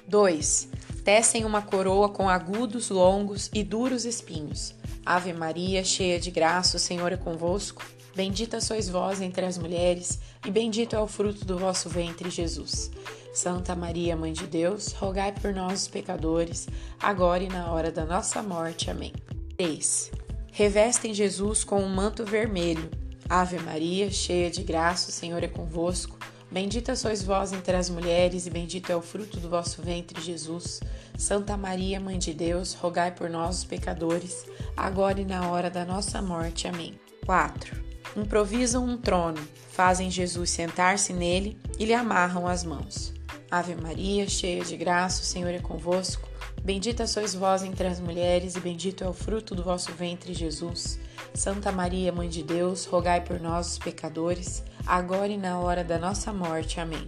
2. 0.07 0.67
Tecem 1.05 1.45
uma 1.45 1.61
coroa 1.61 2.09
com 2.09 2.29
agudos, 2.29 2.89
longos 2.89 3.49
e 3.53 3.63
duros 3.63 4.03
espinhos. 4.03 4.75
Ave 5.05 5.31
Maria, 5.31 5.83
cheia 5.83 6.19
de 6.19 6.29
graça, 6.29 6.77
o 6.77 6.79
Senhor 6.79 7.13
é 7.13 7.17
convosco. 7.17 7.81
Bendita 8.15 8.59
sois 8.59 8.89
vós 8.89 9.21
entre 9.21 9.45
as 9.45 9.57
mulheres, 9.57 10.19
e 10.45 10.51
bendito 10.51 10.95
é 10.95 10.99
o 10.99 11.07
fruto 11.07 11.45
do 11.45 11.57
vosso 11.57 11.87
ventre, 11.87 12.29
Jesus. 12.29 12.91
Santa 13.33 13.73
Maria, 13.73 14.17
Mãe 14.17 14.33
de 14.33 14.45
Deus, 14.45 14.91
rogai 14.91 15.31
por 15.31 15.53
nós, 15.53 15.83
os 15.83 15.87
pecadores, 15.87 16.67
agora 16.99 17.43
e 17.43 17.47
na 17.47 17.71
hora 17.71 17.89
da 17.89 18.05
nossa 18.05 18.43
morte. 18.43 18.91
Amém. 18.91 19.13
3. 19.55 20.11
Revestem 20.51 21.13
Jesus 21.13 21.63
com 21.63 21.81
um 21.81 21.87
manto 21.87 22.25
vermelho. 22.25 22.89
Ave 23.29 23.57
Maria, 23.59 24.11
cheia 24.11 24.51
de 24.51 24.61
graça, 24.61 25.09
o 25.09 25.13
Senhor 25.13 25.41
é 25.41 25.47
convosco. 25.47 26.17
Bendita 26.51 26.97
sois 26.97 27.23
vós 27.23 27.53
entre 27.53 27.77
as 27.77 27.89
mulheres, 27.89 28.45
e 28.45 28.49
bendito 28.49 28.91
é 28.91 28.95
o 28.95 29.01
fruto 29.01 29.39
do 29.39 29.47
vosso 29.47 29.81
ventre, 29.81 30.21
Jesus. 30.21 30.81
Santa 31.17 31.55
Maria, 31.55 31.97
Mãe 31.97 32.19
de 32.19 32.33
Deus, 32.33 32.73
rogai 32.73 33.15
por 33.15 33.29
nós, 33.29 33.59
os 33.59 33.63
pecadores, 33.63 34.45
agora 34.75 35.21
e 35.21 35.25
na 35.25 35.49
hora 35.49 35.69
da 35.69 35.85
nossa 35.85 36.21
morte. 36.21 36.67
Amém. 36.67 36.99
4. 37.25 37.90
Improvisam 38.15 38.85
um 38.85 38.97
trono, 38.97 39.39
fazem 39.71 40.11
Jesus 40.11 40.49
sentar-se 40.49 41.13
nele 41.13 41.57
e 41.79 41.85
lhe 41.85 41.93
amarram 41.93 42.45
as 42.47 42.63
mãos. 42.63 43.13
Ave 43.49 43.75
Maria, 43.75 44.27
cheia 44.27 44.63
de 44.63 44.75
graça, 44.75 45.21
o 45.21 45.25
Senhor 45.25 45.49
é 45.49 45.59
convosco. 45.59 46.29
Bendita 46.63 47.07
sois 47.07 47.33
vós 47.33 47.63
entre 47.63 47.87
as 47.87 47.99
mulheres, 47.99 48.55
e 48.55 48.59
bendito 48.59 49.03
é 49.03 49.07
o 49.07 49.13
fruto 49.13 49.55
do 49.55 49.63
vosso 49.63 49.91
ventre, 49.93 50.33
Jesus. 50.33 50.99
Santa 51.33 51.71
Maria, 51.71 52.11
Mãe 52.11 52.29
de 52.29 52.43
Deus, 52.43 52.85
rogai 52.85 53.21
por 53.21 53.39
nós, 53.39 53.71
os 53.71 53.79
pecadores, 53.79 54.63
agora 54.85 55.29
e 55.29 55.37
na 55.37 55.59
hora 55.59 55.83
da 55.83 55.97
nossa 55.97 56.31
morte. 56.31 56.79
Amém. 56.79 57.07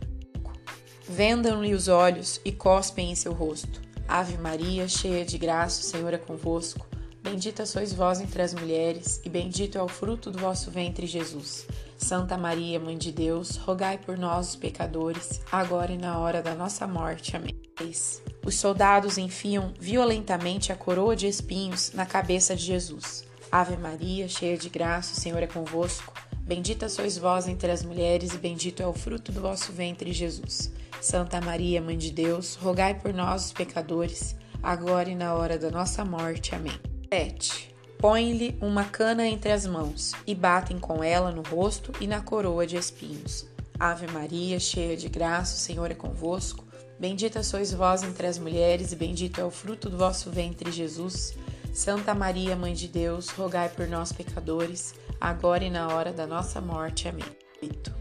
Vendam-lhe 1.07 1.74
os 1.74 1.88
olhos 1.88 2.41
e 2.43 2.51
cospem 2.51 3.12
em 3.12 3.15
seu 3.15 3.33
rosto. 3.33 3.81
Ave 4.07 4.38
Maria, 4.38 4.88
cheia 4.88 5.25
de 5.25 5.38
graça, 5.38 5.81
o 5.81 5.83
Senhor 5.83 6.13
é 6.13 6.17
convosco. 6.17 6.93
Bendita 7.24 7.65
sois 7.65 7.94
vós 7.94 8.20
entre 8.20 8.42
as 8.42 8.53
mulheres, 8.53 9.22
e 9.24 9.30
bendito 9.30 9.77
é 9.77 9.82
o 9.82 9.88
fruto 9.88 10.30
do 10.30 10.39
vosso 10.39 10.70
ventre, 10.70 11.08
Jesus. 11.08 11.65
Santa 11.98 12.38
Maria, 12.38 12.82
Mãe 12.82 12.98
de 12.98 13.13
Deus, 13.13 13.56
rogai 13.56 13.98
por 13.98 14.18
nós, 14.18 14.50
os 14.50 14.56
pecadores, 14.58 15.39
agora 15.50 15.94
e 15.94 15.98
na 15.98 16.20
hora 16.20 16.42
da 16.42 16.53
nossa 16.53 16.86
morte. 16.86 17.38
Amém. 17.38 17.56
Os 18.46 18.56
soldados 18.56 19.18
enfiam 19.18 19.74
violentamente 19.80 20.74
a 20.74 20.75
coroa 20.75 21.15
de 21.15 21.25
espinhos 21.25 21.94
na 21.94 22.06
cabeça 22.06 22.58
de 22.58 22.63
Jesus. 22.63 23.24
Ave 23.50 23.77
Maria, 23.77 24.27
cheia 24.27 24.58
de 24.58 24.68
graça, 24.68 25.13
o 25.13 25.20
Senhor 25.20 25.42
é 25.42 25.48
convosco. 25.48 26.13
Bendita 26.42 26.89
sois 26.89 27.18
vós 27.18 27.48
entre 27.48 27.72
as 27.72 27.84
mulheres, 27.84 28.34
e 28.34 28.38
bendito 28.38 28.84
é 28.84 28.88
o 28.88 28.94
fruto 28.94 29.32
do 29.32 29.39
vosso 29.39 29.72
ventre, 29.72 30.12
Jesus. 30.12 30.74
Santa 31.00 31.39
Maria, 31.39 31.82
Mãe 31.82 31.98
de 31.98 32.12
Deus, 32.12 32.56
rogai 32.56 32.94
por 32.96 33.13
nós, 33.13 33.46
os 33.46 33.53
pecadores, 33.53 34.36
agora 34.62 35.10
e 35.10 35.15
na 35.15 35.34
hora 35.34 35.58
da 35.58 35.72
nossa 35.72 36.03
morte. 36.03 36.53
Amém. 36.53 36.93
7. 37.13 37.75
Põe-lhe 38.00 38.58
uma 38.60 38.86
cana 38.86 39.27
entre 39.27 39.51
as 39.51 39.67
mãos 39.67 40.13
e 40.25 40.34
batem 40.34 40.79
com 40.79 41.03
ela 41.03 41.32
no 41.32 41.43
rosto 41.43 41.91
e 42.01 42.08
na 42.08 42.22
coroa 42.22 42.65
de 42.65 42.75
espinhos. 42.75 43.46
Ave 43.79 44.08
Maria, 44.08 44.60
cheia 44.60 44.98
de 44.98 45.08
graça, 45.10 45.55
o 45.55 45.60
Senhor 45.60 45.91
é 45.91 45.93
convosco. 45.93 46.65
Bendita 47.00 47.43
sois 47.43 47.72
vós 47.72 48.01
entre 48.01 48.25
as 48.25 48.39
mulheres, 48.39 48.91
e 48.91 48.96
bendito 48.96 49.39
é 49.39 49.46
o 49.46 49.51
fruto 49.51 49.91
do 49.91 49.98
vosso 49.98 50.32
ventre, 50.32 50.72
Jesus. 50.72 51.36
Santa 51.72 52.15
Maria, 52.15 52.55
Mãe 52.55 52.74
de 52.74 52.88
Deus, 52.88 53.29
rogai 53.29 53.70
por 53.70 53.88
nós, 53.88 54.12
pecadores, 54.12 54.96
agora 55.22 55.63
e 55.63 55.70
na 55.70 55.89
hora 55.89 56.12
da 56.12 56.25
nossa 56.25 56.60
morte. 56.60 57.08
Amém. 57.08 57.24
8. 57.62 57.93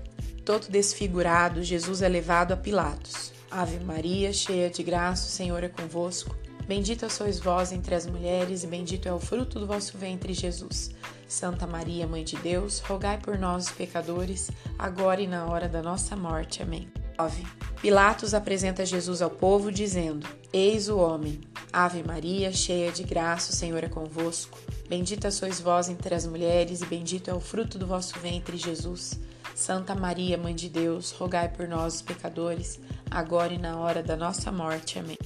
Todo 0.43 0.71
desfigurado, 0.71 1.63
Jesus 1.63 2.01
é 2.01 2.09
levado 2.09 2.53
a 2.53 2.57
Pilatos. 2.57 3.31
Ave 3.51 3.79
Maria, 3.85 4.33
cheia 4.33 4.71
de 4.71 4.83
graça, 4.83 5.27
o 5.27 5.31
Senhor 5.31 5.63
é 5.63 5.69
convosco. 5.69 6.35
Bendita 6.67 7.09
sois 7.09 7.39
vós 7.39 7.73
entre 7.73 7.95
as 7.95 8.07
mulheres, 8.07 8.63
e 8.63 8.67
bendito 8.67 9.09
é 9.09 9.13
o 9.13 9.19
fruto 9.19 9.59
do 9.59 9.67
vosso 9.67 9.99
ventre, 9.99 10.33
Jesus. 10.33 10.91
Santa 11.27 11.67
Maria, 11.67 12.07
Mãe 12.07 12.25
de 12.25 12.37
Deus, 12.37 12.81
rogai 12.81 13.19
por 13.19 13.39
nós, 13.39 13.71
pecadores, 13.71 14.51
agora 14.79 15.21
e 15.21 15.27
na 15.27 15.47
hora 15.47 15.69
da 15.69 15.83
nossa 15.83 16.15
morte. 16.15 16.63
Amém. 16.63 16.89
9. 17.19 17.45
Pilatos 17.81 18.35
apresenta 18.35 18.85
Jesus 18.85 19.23
ao 19.23 19.31
povo, 19.31 19.71
dizendo: 19.71 20.27
Eis 20.53 20.89
o 20.89 20.99
homem. 20.99 21.41
Ave 21.73 22.03
Maria, 22.03 22.53
cheia 22.53 22.93
de 22.93 23.03
graça, 23.03 23.51
o 23.51 23.55
Senhor 23.55 23.83
é 23.83 23.89
convosco. 23.89 24.59
Bendita 24.89 25.31
sois 25.31 25.61
vós 25.61 25.89
entre 25.89 26.15
as 26.15 26.27
mulheres, 26.27 26.83
e 26.83 26.87
bendito 26.87 27.31
é 27.31 27.35
o 27.35 27.41
fruto 27.41 27.79
do 27.79 27.87
vosso 27.87 28.19
ventre, 28.19 28.57
Jesus. 28.57 29.19
Santa 29.55 29.95
Maria, 29.95 30.39
Mãe 30.39 30.55
de 30.55 30.69
Deus, 30.69 31.13
rogai 31.13 31.49
por 31.49 31.69
nós, 31.69 31.97
os 31.97 32.03
pecadores, 32.03 32.81
agora 33.11 33.53
e 33.53 33.59
na 33.59 33.79
hora 33.79 34.03
da 34.03 34.17
nossa 34.17 34.51
morte. 34.51 34.99
Amém. 34.99 35.19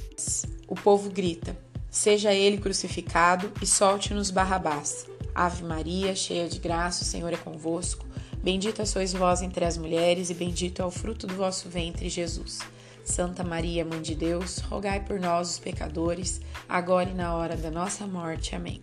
O 0.68 0.75
povo 0.75 1.11
grita: 1.11 1.56
Seja 1.90 2.35
ele 2.35 2.59
crucificado 2.59 3.52
e 3.62 3.66
solte-nos 3.66 4.30
Barrabás. 4.30 5.06
Ave 5.35 5.64
Maria, 5.64 6.14
cheia 6.14 6.49
de 6.49 6.59
graça, 6.59 7.02
o 7.02 7.06
Senhor 7.06 7.33
é 7.33 7.37
convosco. 7.37 8.06
Bendita 8.42 8.87
sois 8.87 9.12
vós 9.12 9.42
entre 9.42 9.64
as 9.64 9.76
mulheres, 9.76 10.30
e 10.30 10.35
bendito 10.35 10.80
é 10.80 10.85
o 10.85 10.90
fruto 10.90 11.26
do 11.26 11.35
vosso 11.35 11.68
ventre, 11.68 12.09
Jesus. 12.09 12.61
Santa 13.04 13.45
Maria, 13.45 13.85
Mãe 13.85 14.02
de 14.02 14.14
Deus, 14.14 14.59
rogai 14.59 15.00
por 15.00 15.21
nós, 15.21 15.50
os 15.50 15.59
pecadores, 15.59 16.40
agora 16.68 17.09
e 17.09 17.14
na 17.14 17.35
hora 17.35 17.56
da 17.56 17.71
nossa 17.71 18.06
morte. 18.06 18.54
Amém. 18.54 18.83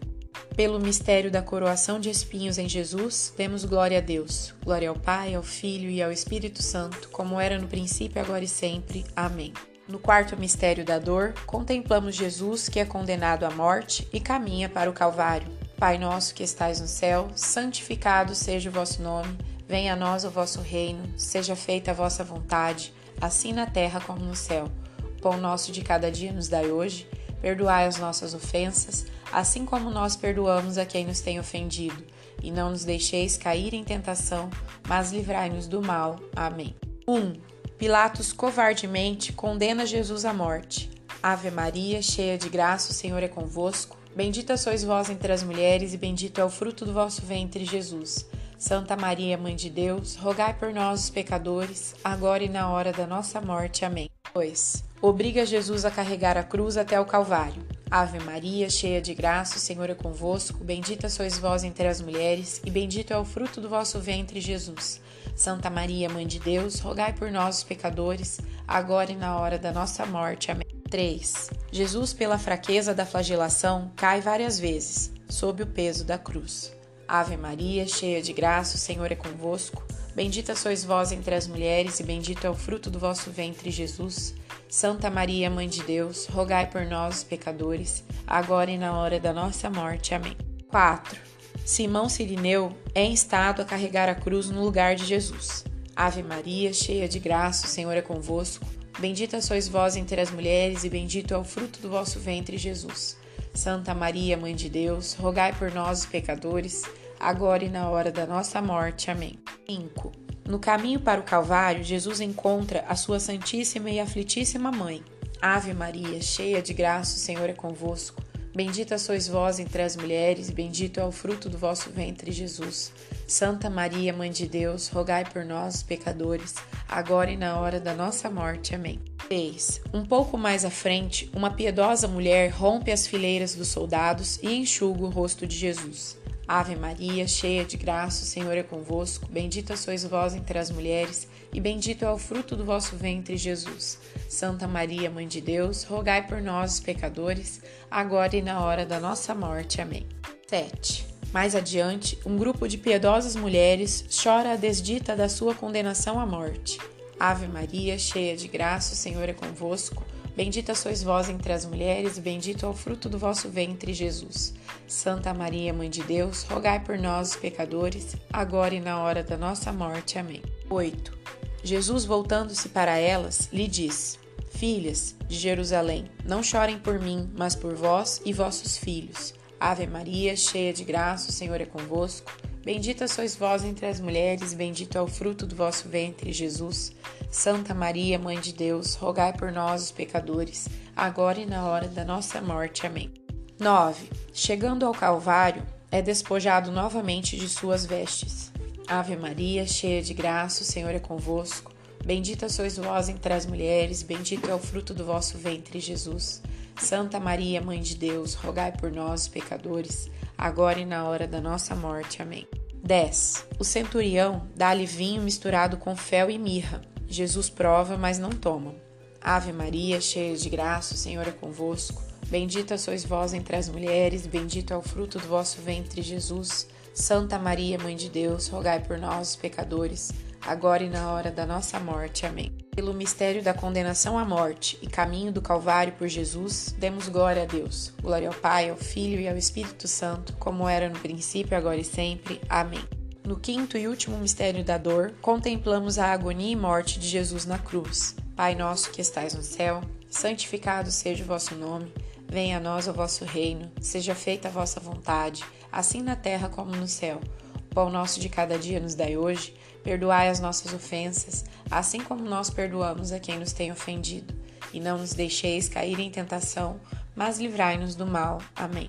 Pelo 0.55 0.79
mistério 0.79 1.31
da 1.31 1.41
coroação 1.41 2.00
de 2.00 2.12
espinhos 2.12 2.60
em 2.60 2.69
Jesus, 2.69 3.33
demos 3.36 3.65
glória 3.65 3.98
a 3.98 4.01
Deus. 4.01 4.53
Glória 4.63 4.88
ao 4.88 4.95
Pai, 4.95 5.33
ao 5.33 5.41
Filho 5.41 5.89
e 5.89 6.00
ao 6.00 6.12
Espírito 6.12 6.62
Santo, 6.62 7.10
como 7.10 7.39
era 7.39 7.57
no 7.57 7.67
princípio, 7.67 8.22
agora 8.22 8.43
e 8.43 8.48
sempre. 8.48 9.03
Amém. 9.15 9.51
No 9.88 9.98
quarto 9.98 10.38
mistério 10.38 10.86
da 10.86 11.00
dor, 11.00 11.33
contemplamos 11.48 12.15
Jesus 12.15 12.69
que 12.69 12.79
é 12.79 12.86
condenado 12.86 13.45
à 13.45 13.50
morte 13.50 14.07
e 14.13 14.19
caminha 14.19 14.69
para 14.69 14.91
o 14.91 14.93
Calvário. 14.93 15.51
Pai 15.75 15.98
nosso 15.98 16.36
que 16.36 16.43
estais 16.43 16.79
no 16.79 16.88
céu, 16.88 17.31
santificado 17.36 18.36
seja 18.36 18.69
o 18.69 18.74
vosso 18.74 19.01
nome, 19.01 19.36
venha 19.67 19.93
a 19.93 19.95
nós 19.95 20.24
o 20.24 20.29
vosso 20.29 20.62
reino, 20.62 21.03
seja 21.17 21.55
feita 21.55 21.89
a 21.89 21.95
vossa 21.95 22.24
vontade, 22.24 22.93
assim 23.19 23.53
na 23.53 23.65
terra 23.65 24.00
como 24.00 24.24
no 24.24 24.36
céu. 24.36 24.72
O 25.03 25.19
pão 25.19 25.36
nosso 25.36 25.72
de 25.72 25.81
cada 25.81 26.12
dia 26.12 26.31
nos 26.31 26.48
dai 26.48 26.67
hoje, 26.72 27.10
perdoai 27.41 27.88
as 27.88 27.98
nossas 27.98 28.36
ofensas, 28.36 29.07
assim 29.34 29.66
como 29.66 29.90
nós 29.90 30.16
perdoamos 30.16 30.78
a 30.78 30.86
quem 30.86 31.06
nos 31.06 31.20
tem 31.20 31.40
ofendido. 31.40 32.04
E 32.42 32.52
não 32.52 32.72
nos 32.72 32.86
deixeis 32.86 33.38
cair 33.38 33.74
em 33.74 33.84
tentação, 33.84 34.50
mas 34.88 35.12
livrai-nos 35.12 35.68
do 35.68 35.82
mal. 35.82 36.20
Amém. 36.36 36.75
1. 37.08 37.16
Um, 37.16 37.34
Pilatos 37.78 38.32
covardemente 38.32 39.34
condena 39.34 39.86
Jesus 39.86 40.24
à 40.24 40.34
morte. 40.34 40.90
Ave 41.22 41.52
Maria, 41.52 42.02
cheia 42.02 42.38
de 42.38 42.48
graça, 42.48 42.92
o 42.92 42.94
Senhor 42.94 43.22
é 43.22 43.28
convosco. 43.28 43.98
Bendita 44.16 44.56
sois 44.56 44.84
vós 44.84 45.10
entre 45.10 45.34
as 45.34 45.44
mulheres, 45.44 45.94
e 45.94 45.98
bendito 45.98 46.40
é 46.40 46.46
o 46.46 46.50
fruto 46.50 46.86
do 46.86 46.94
vosso 46.94 47.22
ventre, 47.22 47.66
Jesus. 47.66 48.25
Santa 48.58 48.96
Maria, 48.96 49.38
Mãe 49.38 49.56
de 49.56 49.70
Deus, 49.70 50.16
rogai 50.16 50.54
por 50.54 50.74
nós, 50.74 51.06
os 51.06 51.10
pecadores, 51.10 51.96
agora 52.04 52.44
e 52.44 52.50
na 52.50 52.70
hora 52.70 52.94
da 52.94 53.06
nossa 53.06 53.42
morte. 53.42 53.84
Amém. 53.84 54.10
2. 54.34 54.84
Obriga 55.02 55.46
Jesus 55.46 55.84
a 55.84 55.92
carregar 55.92 56.38
a 56.38 56.44
cruz 56.44 56.78
até 56.78 56.98
o 57.00 57.06
Calvário. 57.06 57.62
Ave 57.93 58.17
Maria, 58.21 58.71
cheia 58.71 59.00
de 59.00 59.13
graça, 59.13 59.57
o 59.57 59.59
Senhor 59.59 59.88
é 59.88 59.93
convosco. 59.93 60.63
Bendita 60.63 61.07
sois 61.07 61.38
vós 61.38 61.63
entre 61.63 61.88
as 61.88 62.01
mulheres, 62.01 62.59
e 62.65 62.71
bendito 62.71 63.13
é 63.13 63.17
o 63.19 63.23
fruto 63.23 63.62
do 63.62 63.69
vosso 63.69 64.00
ventre, 64.00 64.41
Jesus. 64.41 65.00
Santa 65.35 65.69
Maria, 65.69 66.09
Mãe 66.09 66.25
de 66.25 66.39
Deus, 66.39 66.79
rogai 66.79 67.13
por 67.13 67.29
nós, 67.29 67.59
os 67.59 67.63
pecadores, 67.63 68.39
agora 68.67 69.12
e 69.12 69.15
na 69.15 69.38
hora 69.38 69.59
da 69.59 69.71
nossa 69.71 70.07
morte. 70.07 70.50
Amém. 70.50 70.65
3. 70.89 71.51
Jesus, 71.71 72.13
pela 72.13 72.39
fraqueza 72.39 72.95
da 72.95 73.05
flagelação, 73.05 73.91
cai 73.95 74.21
várias 74.21 74.59
vezes, 74.59 75.13
sob 75.29 75.62
o 75.62 75.67
peso 75.67 76.03
da 76.03 76.17
cruz. 76.17 76.75
Ave 77.07 77.38
Maria, 77.38 77.88
cheia 77.88 78.23
de 78.23 78.33
graça, 78.33 78.75
o 78.75 78.79
Senhor 78.79 79.12
é 79.12 79.15
convosco. 79.15 79.85
Bendita 80.15 80.55
sois 80.55 80.83
vós 80.83 81.12
entre 81.12 81.35
as 81.35 81.45
mulheres, 81.45 82.00
e 82.00 82.03
bendito 82.03 82.47
é 82.47 82.50
o 82.50 82.55
fruto 82.55 82.89
do 82.89 82.97
vosso 82.97 83.29
ventre, 83.29 83.69
Jesus. 83.69 84.33
Santa 84.74 85.08
Maria, 85.08 85.51
Mãe 85.51 85.70
de 85.70 85.84
Deus, 85.84 86.25
rogai 86.25 86.68
por 86.68 86.84
nós, 86.84 87.24
pecadores, 87.24 88.03
agora 88.25 88.72
e 88.72 88.77
na 88.77 88.98
hora 88.98 89.20
da 89.20 89.32
nossa 89.32 89.70
morte. 89.70 90.15
Amém. 90.15 90.36
4. 90.68 91.15
Simão 91.63 92.10
Sirineu 92.10 92.75
é 92.96 93.06
instado 93.06 93.62
a 93.62 93.65
carregar 93.65 94.10
a 94.10 94.15
cruz 94.15 94.50
no 94.50 94.63
lugar 94.63 94.96
de 94.96 95.06
Jesus. 95.06 95.63
Ave 95.96 96.24
Maria, 96.24 96.74
cheia 96.74 97.08
de 97.08 97.20
graça, 97.20 97.68
o 97.68 97.70
Senhor 97.70 97.96
é 97.96 98.01
convosco. 98.01 98.65
Bendita 98.98 99.39
sois 99.42 99.68
vós 99.68 99.96
entre 99.96 100.20
as 100.20 100.32
mulheres, 100.32 100.84
e 100.84 100.89
bendito 100.89 101.36
é 101.36 101.38
o 101.38 101.44
fruto 101.44 101.80
do 101.80 101.92
vosso 101.92 102.20
ventre, 102.20 102.58
Jesus. 102.58 103.15
Santa 103.53 103.94
Maria, 103.94 104.36
Mãe 104.36 104.56
de 104.56 104.70
Deus, 104.70 105.13
rogai 105.13 105.53
por 105.53 105.72
nós, 105.72 106.03
pecadores, 106.03 106.82
agora 107.20 107.63
e 107.63 107.70
na 107.70 107.92
hora 107.92 108.12
da 108.12 108.25
nossa 108.25 108.60
morte. 108.60 109.12
Amém. 109.12 109.38
5. 109.70 110.23
No 110.47 110.59
caminho 110.59 111.00
para 111.00 111.21
o 111.21 111.23
Calvário, 111.23 111.83
Jesus 111.83 112.19
encontra 112.19 112.83
a 112.88 112.95
sua 112.95 113.19
Santíssima 113.19 113.89
e 113.89 114.00
Aflitíssima 114.00 114.71
Mãe. 114.71 115.01
Ave 115.41 115.73
Maria, 115.73 116.21
cheia 116.21 116.62
de 116.62 116.73
graça, 116.73 117.15
o 117.15 117.19
Senhor 117.19 117.50
é 117.50 117.53
convosco. 117.53 118.21
Bendita 118.55 119.00
sois 119.00 119.27
vós 119.27 119.57
entre 119.57 119.81
as 119.81 119.95
mulheres, 119.95 120.51
bendito 120.51 121.00
é 121.00 121.05
o 121.05 121.12
fruto 121.12 121.50
do 121.50 121.57
vosso 121.57 121.89
ventre, 121.89 122.31
Jesus. 122.31 122.93
Santa 123.27 123.67
Maria, 123.69 124.13
Mãe 124.13 124.29
de 124.29 124.47
Deus, 124.47 124.89
rogai 124.89 125.25
por 125.25 125.43
nós, 125.43 125.81
pecadores, 125.81 126.55
agora 126.88 127.31
e 127.31 127.38
na 127.38 127.59
hora 127.59 127.79
da 127.79 127.95
nossa 127.95 128.29
morte. 128.29 128.75
Amém. 128.75 129.00
6. 129.27 129.81
Um 129.91 130.05
pouco 130.05 130.38
mais 130.38 130.63
à 130.63 130.69
frente, 130.69 131.31
uma 131.33 131.50
piedosa 131.50 132.07
mulher 132.07 132.51
rompe 132.51 132.91
as 132.91 133.07
fileiras 133.07 133.55
dos 133.55 133.69
soldados 133.69 134.38
e 134.43 134.53
enxuga 134.53 135.03
o 135.03 135.09
rosto 135.09 135.47
de 135.47 135.57
Jesus. 135.57 136.15
Ave 136.47 136.75
Maria, 136.75 137.25
cheia 137.25 137.63
de 137.63 137.77
graça, 137.77 138.23
o 138.23 138.27
Senhor 138.27 138.57
é 138.57 138.63
convosco. 138.63 139.27
Bendita 139.29 139.77
sois 139.77 140.03
vós 140.03 140.35
entre 140.35 140.59
as 140.59 140.69
mulheres, 140.69 141.27
e 141.53 141.59
bendito 141.59 142.03
é 142.03 142.12
o 142.12 142.17
fruto 142.17 142.55
do 142.55 142.65
vosso 142.65 142.97
ventre, 142.97 143.38
Jesus. 143.38 144.00
Santa 144.27 144.67
Maria, 144.67 145.09
Mãe 145.09 145.27
de 145.27 145.39
Deus, 145.39 145.83
rogai 145.83 146.27
por 146.27 146.41
nós, 146.41 146.79
pecadores, 146.79 147.62
agora 147.89 148.35
e 148.35 148.41
na 148.41 148.59
hora 148.62 148.85
da 148.85 149.00
nossa 149.00 149.33
morte. 149.33 149.79
Amém. 149.79 150.05
7. 150.47 151.07
Mais 151.31 151.55
adiante, 151.55 152.19
um 152.25 152.38
grupo 152.38 152.67
de 152.67 152.77
piedosas 152.77 153.35
mulheres 153.35 154.05
chora 154.23 154.51
a 154.51 154.55
desdita 154.55 155.15
da 155.15 155.29
sua 155.29 155.55
condenação 155.55 156.19
à 156.19 156.25
morte. 156.25 156.77
Ave 157.19 157.47
Maria, 157.47 157.97
cheia 157.97 158.35
de 158.35 158.47
graça, 158.47 158.93
o 158.93 158.97
Senhor 158.97 159.27
é 159.29 159.33
convosco. 159.33 160.03
Bendita 160.36 160.74
sois 160.74 161.04
vós 161.04 161.30
entre 161.30 161.54
as 161.54 161.63
mulheres, 161.63 162.18
e 162.18 162.22
bendito 162.22 162.66
é 162.66 162.70
o 162.70 162.74
fruto 162.74 163.08
do 163.08 163.20
vosso 163.20 163.50
ventre, 163.50 163.94
Jesus. 163.94 164.54
Santa 164.88 165.32
Maria, 165.32 165.72
Mãe 165.72 165.92
de 165.92 166.02
Deus, 166.04 166.44
rogai 166.44 166.84
por 166.84 166.98
nós, 166.98 167.30
os 167.30 167.36
pecadores, 167.36 168.16
agora 168.32 168.74
e 168.74 168.80
na 168.80 169.00
hora 169.00 169.22
da 169.22 169.38
nossa 169.38 169.72
morte. 169.72 170.18
Amém. 170.18 170.42
8. 170.70 171.16
Jesus, 171.63 172.04
voltando-se 172.04 172.70
para 172.70 172.98
elas, 172.98 173.48
lhe 173.54 173.68
diz: 173.68 174.18
Filhas 174.50 175.16
de 175.28 175.36
Jerusalém, 175.38 176.06
não 176.25 176.42
chorem 176.42 176.80
por 176.80 177.00
mim, 177.00 177.30
mas 177.38 177.56
por 177.56 177.75
vós 177.75 178.20
e 178.25 178.34
vossos 178.34 178.75
filhos. 178.75 179.36
Ave 179.60 179.86
Maria, 179.86 180.36
cheia 180.36 180.74
de 180.74 180.84
graça, 180.84 181.30
o 181.30 181.34
Senhor 181.34 181.62
é 181.62 181.66
convosco. 181.66 182.32
Bendita 182.63 183.10
sois 183.10 183.36
vós 183.36 183.65
entre 183.65 183.86
as 183.86 184.00
mulheres, 184.00 184.53
bendito 184.53 184.98
é 184.98 185.01
o 185.01 185.08
fruto 185.08 185.46
do 185.46 185.53
vosso 185.53 185.89
ventre, 185.89 186.32
Jesus. 186.32 186.93
Santa 187.30 187.73
Maria, 187.73 188.17
Mãe 188.17 188.39
de 188.39 188.54
Deus, 188.54 188.95
rogai 188.95 189.34
por 189.34 189.52
nós, 189.52 189.84
os 189.84 189.91
pecadores, 189.91 190.69
agora 190.95 191.41
e 191.41 191.45
na 191.45 191.67
hora 191.67 191.89
da 191.89 192.06
nossa 192.06 192.41
morte. 192.41 192.88
Amém. 192.88 193.12
9. 193.60 194.10
Chegando 194.32 194.86
ao 194.86 194.93
Calvário, 194.93 195.62
é 195.91 196.02
despojado 196.02 196.71
novamente 196.71 197.36
de 197.36 197.49
suas 197.49 197.86
vestes. 197.86 198.49
Ave 198.88 199.17
Maria, 199.17 199.67
cheia 199.67 200.02
de 200.02 200.13
graça, 200.13 200.63
o 200.63 200.65
Senhor 200.65 200.95
é 200.95 200.99
convosco. 200.99 201.69
Bendita 202.06 202.47
sois 202.47 202.78
vós 202.78 203.10
entre 203.10 203.34
as 203.34 203.45
mulheres, 203.45 204.04
bendito 204.04 204.49
é 204.49 204.56
o 204.56 204.60
fruto 204.60 204.93
do 204.93 205.06
vosso 205.06 205.38
ventre, 205.38 205.82
Jesus. 205.82 206.41
Santa 206.75 207.19
Maria, 207.19 207.62
Mãe 207.62 207.81
de 207.81 207.95
Deus, 207.95 208.33
rogai 208.33 208.71
por 208.71 208.91
nós, 208.91 209.27
pecadores, 209.27 210.09
agora 210.38 210.79
e 210.79 210.86
na 210.86 211.07
hora 211.07 211.27
da 211.27 211.39
nossa 211.39 211.75
morte. 211.75 212.21
Amém. 212.21 212.47
10. 212.83 213.47
O 213.59 213.63
centurião 213.63 214.47
dá-lhe 214.55 214.86
vinho 214.86 215.21
misturado 215.21 215.77
com 215.77 215.95
fel 215.95 216.29
e 216.29 216.38
mirra. 216.38 216.81
Jesus 217.07 217.49
prova, 217.49 217.97
mas 217.97 218.19
não 218.19 218.29
toma. 218.29 218.75
Ave 219.21 219.53
Maria, 219.53 220.01
cheia 220.01 220.36
de 220.36 220.49
graça, 220.49 220.95
o 220.95 220.97
Senhor 220.97 221.25
é 221.27 221.31
convosco. 221.31 222.01
Bendita 222.27 222.77
sois 222.77 223.05
vós 223.05 223.33
entre 223.33 223.55
as 223.55 223.69
mulheres, 223.69 224.27
bendito 224.27 224.73
é 224.73 224.77
o 224.77 224.81
fruto 224.81 225.19
do 225.19 225.27
vosso 225.27 225.62
ventre, 225.62 226.01
Jesus. 226.01 226.67
Santa 226.93 227.39
Maria, 227.39 227.77
Mãe 227.77 227.95
de 227.95 228.09
Deus, 228.09 228.47
rogai 228.47 228.79
por 228.81 228.97
nós, 228.97 229.36
pecadores, 229.36 230.12
agora 230.41 230.83
e 230.83 230.89
na 230.89 231.12
hora 231.12 231.31
da 231.31 231.45
nossa 231.45 231.79
morte. 231.79 232.25
Amém. 232.25 232.62
Pelo 232.75 232.91
mistério 232.91 233.43
da 233.43 233.53
condenação 233.53 234.17
à 234.17 234.25
morte 234.25 234.79
e 234.81 234.88
caminho 234.88 235.31
do 235.31 235.43
Calvário 235.43 235.93
por 235.93 236.07
Jesus, 236.07 236.73
demos 236.79 237.07
glória 237.07 237.43
a 237.43 237.45
Deus. 237.45 237.93
Glória 238.01 238.27
ao 238.27 238.33
Pai, 238.33 238.67
ao 238.67 238.75
Filho 238.75 239.21
e 239.21 239.27
ao 239.27 239.38
Espírito 239.38 239.88
Santo, 239.88 240.33
como 240.38 240.67
era 240.67 240.89
no 240.89 240.97
princípio, 240.99 241.55
agora 241.55 241.77
e 241.77 241.83
sempre. 241.83 242.41
Amém. 242.49 242.83
No 243.23 243.39
quinto 243.39 243.77
e 243.77 243.88
último 243.88 244.17
mistério 244.17 244.63
da 244.63 244.79
dor, 244.79 245.13
contemplamos 245.21 245.99
a 245.99 246.12
agonia 246.12 246.51
e 246.51 246.55
morte 246.55 246.99
de 246.99 247.07
Jesus 247.07 247.45
na 247.45 247.59
cruz. 247.59 248.15
Pai 248.36 248.55
nosso 248.55 248.89
que 248.89 249.01
estais 249.01 249.36
no 249.36 249.43
céu, 249.43 249.81
santificado 250.09 250.89
seja 250.89 251.23
o 251.23 251.27
vosso 251.27 251.53
nome. 251.53 251.93
Venha 252.27 252.57
a 252.57 252.59
nós 252.59 252.88
o 252.88 252.93
vosso 252.93 253.23
reino, 253.23 253.71
seja 253.79 254.15
feita 254.15 254.47
a 254.47 254.51
vossa 254.51 254.79
vontade, 254.79 255.43
assim 255.71 256.01
na 256.01 256.15
terra 256.15 256.49
como 256.49 256.75
no 256.75 256.88
céu. 256.88 257.21
O 257.69 257.75
pão 257.75 257.91
nosso 257.91 258.19
de 258.19 258.29
cada 258.29 258.57
dia 258.57 258.79
nos 258.79 258.95
dai 258.95 259.15
hoje 259.15 259.53
Perdoai 259.84 260.30
as 260.30 260.39
nossas 260.39 260.74
ofensas, 260.74 261.43
assim 261.69 262.00
como 262.00 262.24
nós 262.24 262.50
perdoamos 262.50 263.12
a 263.12 263.19
quem 263.19 263.39
nos 263.39 263.52
tem 263.52 263.72
ofendido. 263.72 264.34
E 264.74 264.80
não 264.80 264.98
nos 264.98 265.13
deixeis 265.13 265.69
cair 265.69 266.00
em 266.00 266.10
tentação, 266.10 266.80
mas 267.15 267.38
livrai-nos 267.38 267.96
do 267.96 268.08
mal. 268.08 268.39
Amém. 268.56 268.88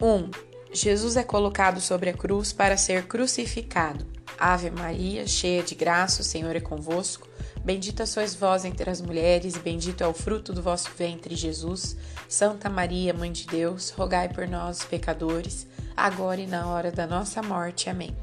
1. 0.00 0.06
Um, 0.06 0.30
Jesus 0.72 1.16
é 1.16 1.24
colocado 1.24 1.80
sobre 1.80 2.10
a 2.10 2.12
cruz 2.12 2.52
para 2.52 2.76
ser 2.76 3.06
crucificado. 3.06 4.06
Ave 4.38 4.70
Maria, 4.70 5.26
cheia 5.26 5.62
de 5.62 5.74
graça, 5.74 6.22
o 6.22 6.24
Senhor 6.24 6.54
é 6.54 6.60
convosco. 6.60 7.26
Bendita 7.64 8.06
sois 8.06 8.34
vós 8.34 8.64
entre 8.64 8.88
as 8.88 9.00
mulheres, 9.00 9.56
e 9.56 9.58
bendito 9.58 10.04
é 10.04 10.06
o 10.06 10.14
fruto 10.14 10.52
do 10.52 10.62
vosso 10.62 10.90
ventre, 10.96 11.34
Jesus. 11.34 11.96
Santa 12.28 12.68
Maria, 12.70 13.12
Mãe 13.12 13.32
de 13.32 13.46
Deus, 13.46 13.90
rogai 13.90 14.28
por 14.28 14.46
nós, 14.46 14.84
pecadores, 14.84 15.66
agora 15.96 16.40
e 16.40 16.46
na 16.46 16.68
hora 16.68 16.92
da 16.92 17.06
nossa 17.06 17.42
morte. 17.42 17.90
Amém. 17.90 18.16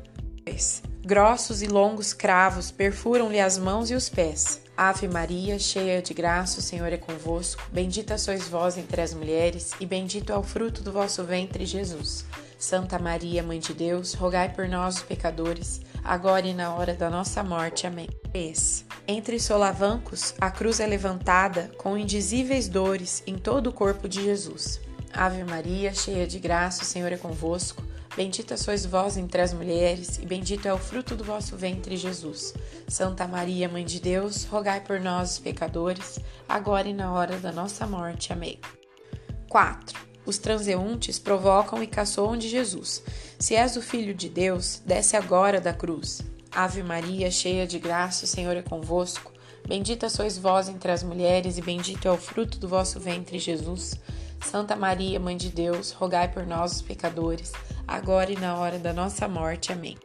2. 0.46 0.94
Grossos 1.06 1.62
e 1.62 1.68
longos 1.68 2.13
cravos 2.13 2.72
perfuram-lhe 2.72 3.39
as 3.39 3.60
mãos 3.60 3.91
e 3.91 3.94
os 3.94 4.10
pés. 4.10 4.60
Ave 4.76 5.08
Maria, 5.08 5.60
cheia 5.60 6.02
de 6.02 6.15
graça, 6.15 6.60
o 6.60 6.63
Senhor 6.63 6.91
é 6.91 6.98
convosco. 6.98 7.62
Bendita 7.72 8.18
sois 8.18 8.48
vós 8.48 8.76
entre 8.76 9.00
as 9.00 9.13
mulheres, 9.13 9.74
e 9.80 9.86
bendito 9.86 10.34
é 10.34 10.36
o 10.36 10.41
fruto 10.41 10.82
do 10.82 10.91
vosso 10.91 11.24
ventre, 11.24 11.63
Jesus. 11.63 12.26
Santa 12.58 12.98
Maria, 12.98 13.44
Mãe 13.44 13.60
de 13.60 13.72
Deus, 13.72 14.15
rogai 14.15 14.52
por 14.52 14.68
nós, 14.68 15.04
pecadores, 15.04 15.80
agora 16.04 16.48
e 16.48 16.56
na 16.56 16.74
hora 16.74 16.96
da 16.96 17.08
nossa 17.08 17.44
morte. 17.44 17.86
Amém. 17.86 18.10
3. 18.32 18.84
Entre 19.08 19.39
solavancos, 19.39 20.34
a 20.41 20.50
cruz 20.50 20.80
é 20.80 20.88
levantada 20.88 21.70
com 21.78 21.96
indizíveis 21.96 22.68
dores 22.68 23.22
em 23.28 23.38
todo 23.38 23.68
o 23.68 23.74
corpo 23.74 24.10
de 24.10 24.24
Jesus. 24.24 24.82
Ave 25.13 25.44
Maria, 25.44 25.94
cheia 25.94 26.26
de 26.26 26.39
graça, 26.39 26.82
o 26.82 26.86
Senhor 26.86 27.12
é 27.12 27.18
convosco. 27.18 27.85
Bendita 28.15 28.56
sois 28.56 28.86
vós 28.86 29.17
entre 29.17 29.41
as 29.41 29.54
mulheres, 29.54 30.19
e 30.19 30.25
bendito 30.25 30.65
é 30.65 30.73
o 30.73 30.78
fruto 30.78 31.17
do 31.17 31.23
vosso 31.23 31.58
ventre, 31.58 31.97
Jesus. 31.97 32.54
Santa 32.88 33.28
Maria, 33.28 33.67
Mãe 33.67 33.84
de 33.84 33.99
Deus, 33.99 34.45
rogai 34.45 34.80
por 34.80 35.01
nós, 35.01 35.38
pecadores, 35.38 36.17
agora 36.47 36.88
e 36.88 36.93
na 36.93 37.12
hora 37.12 37.38
da 37.38 37.51
nossa 37.51 37.86
morte. 37.86 38.32
Amém. 38.32 38.58
4. 39.49 39.99
Os 40.25 40.38
transeuntes 40.38 41.19
provocam 41.19 41.84
e 41.84 41.88
caçoam 41.88 42.38
de 42.38 42.47
Jesus. 42.47 43.04
Se 43.38 43.54
és 43.54 43.75
o 43.75 43.82
Filho 43.82 44.13
de 44.13 44.30
Deus, 44.30 44.82
desce 44.86 45.17
agora 45.17 45.60
da 45.60 45.73
cruz. 45.73 46.21
Ave 46.54 46.82
Maria, 46.84 47.30
cheia 47.30 47.67
de 47.67 47.78
graça, 47.78 48.23
o 48.23 48.28
Senhor 48.28 48.56
é 48.56 48.62
convosco. 48.62 49.34
Bendita 49.67 50.08
sois 50.08 50.38
vós 50.38 50.69
entre 50.69 50.89
as 50.89 51.04
mulheres, 51.04 51.58
e 51.58 51.62
bendito 51.62 52.08
é 52.08 52.12
o 52.12 52.17
fruto 52.17 52.60
do 52.60 52.67
vosso 52.69 52.97
ventre, 52.97 53.38
Jesus. 53.39 53.99
Santa 54.41 54.75
Maria, 54.75 55.19
Mãe 55.19 55.36
de 55.36 55.49
Deus, 55.49 55.91
rogai 55.91 56.32
por 56.32 56.45
nós, 56.45 56.73
os 56.73 56.82
pecadores, 56.82 57.51
agora 57.88 58.32
e 58.32 58.39
na 58.39 58.58
hora 58.58 58.80
da 58.80 58.93
nossa 58.93 59.28
morte. 59.28 59.71
Amém. 59.71 59.98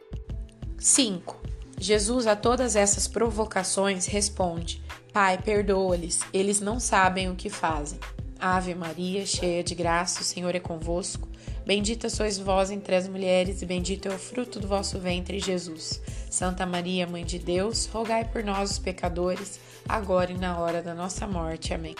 5. 0.77 1.41
Jesus 1.79 2.27
a 2.27 2.35
todas 2.35 2.75
essas 2.75 3.07
provocações 3.07 4.05
responde: 4.05 4.81
Pai, 5.11 5.37
perdoa-lhes, 5.37 6.19
eles 6.31 6.59
não 6.59 6.79
sabem 6.79 7.29
o 7.29 7.35
que 7.35 7.49
fazem. 7.49 7.99
Ave 8.39 8.73
Maria, 8.73 9.25
cheia 9.25 9.63
de 9.63 9.75
graça, 9.75 10.21
o 10.21 10.23
Senhor 10.23 10.55
é 10.55 10.59
convosco. 10.59 11.27
Bendita 11.65 12.09
sois 12.09 12.39
vós 12.39 12.71
entre 12.71 12.95
as 12.95 13.07
mulheres, 13.07 13.61
e 13.61 13.65
bendito 13.65 14.07
é 14.07 14.15
o 14.15 14.17
fruto 14.17 14.59
do 14.59 14.67
vosso 14.67 14.97
ventre, 14.97 15.39
Jesus. 15.39 16.01
Santa 16.29 16.65
Maria, 16.65 17.05
Mãe 17.05 17.23
de 17.23 17.37
Deus, 17.37 17.85
rogai 17.85 18.25
por 18.25 18.43
nós, 18.43 18.71
os 18.71 18.79
pecadores, 18.79 19.59
agora 19.87 20.31
e 20.31 20.37
na 20.37 20.57
hora 20.59 20.81
da 20.81 20.95
nossa 20.95 21.27
morte. 21.27 21.73
Amém. 21.73 21.95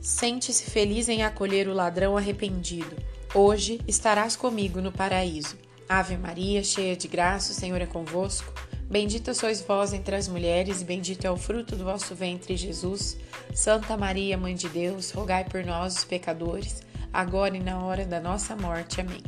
Sente-se 0.00 0.64
feliz 0.64 1.08
em 1.08 1.22
acolher 1.22 1.68
o 1.68 1.74
ladrão 1.74 2.16
arrependido. 2.16 2.96
Hoje 3.32 3.80
estarás 3.86 4.34
comigo 4.34 4.80
no 4.80 4.90
paraíso. 4.90 5.56
Ave 5.88 6.16
Maria, 6.16 6.64
cheia 6.64 6.96
de 6.96 7.06
graça, 7.06 7.52
o 7.52 7.54
Senhor 7.54 7.80
é 7.80 7.86
convosco. 7.86 8.52
Bendita 8.90 9.32
sois 9.34 9.60
vós 9.60 9.92
entre 9.92 10.16
as 10.16 10.26
mulheres, 10.26 10.80
e 10.80 10.84
bendito 10.84 11.24
é 11.24 11.30
o 11.30 11.36
fruto 11.36 11.76
do 11.76 11.84
vosso 11.84 12.12
ventre, 12.12 12.56
Jesus. 12.56 13.16
Santa 13.54 13.96
Maria, 13.96 14.36
Mãe 14.36 14.56
de 14.56 14.68
Deus, 14.68 15.12
rogai 15.12 15.44
por 15.44 15.64
nós, 15.64 15.98
os 15.98 16.04
pecadores, 16.04 16.82
agora 17.12 17.56
e 17.56 17.60
na 17.60 17.80
hora 17.84 18.04
da 18.04 18.18
nossa 18.18 18.56
morte. 18.56 19.00
Amém. 19.00 19.22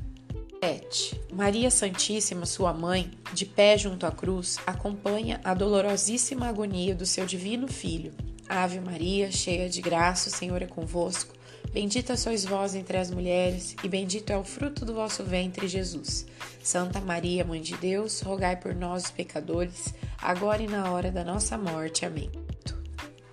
7. 0.65 1.21
Maria 1.33 1.71
Santíssima, 1.71 2.45
sua 2.45 2.73
mãe, 2.73 3.09
de 3.33 3.47
pé 3.47 3.79
junto 3.79 4.05
à 4.05 4.11
cruz, 4.11 4.59
acompanha 4.67 5.41
a 5.45 5.55
dolorosíssima 5.55 6.49
agonia 6.49 6.93
do 6.93 7.07
seu 7.07 7.25
divino 7.25 7.69
Filho. 7.69 8.13
Ave 8.49 8.81
Maria, 8.81 9.31
cheia 9.31 9.69
de 9.69 9.81
graça, 9.81 10.29
o 10.29 10.33
Senhor 10.33 10.61
é 10.61 10.67
convosco. 10.67 11.41
Bendita 11.73 12.19
sois 12.19 12.45
vós 12.45 12.75
entre 12.75 12.99
as 12.99 13.11
mulheres, 13.11 13.75
e 13.83 13.89
bendito 13.89 14.31
é 14.31 14.37
o 14.37 14.45
fruto 14.45 14.85
do 14.85 14.93
vosso 14.93 15.25
ventre, 15.25 15.67
Jesus. 15.67 16.27
Santa 16.63 17.01
Maria, 17.01 17.47
Mãe 17.47 17.63
de 17.63 17.75
Deus, 17.79 18.21
rogai 18.21 18.57
por 18.57 18.75
nós, 18.75 19.11
pecadores, 19.11 19.95
agora 20.19 20.63
e 20.63 20.67
na 20.67 20.93
hora 20.93 21.11
da 21.11 21.25
nossa 21.25 21.57
morte. 21.57 22.05
Amém. 22.05 22.31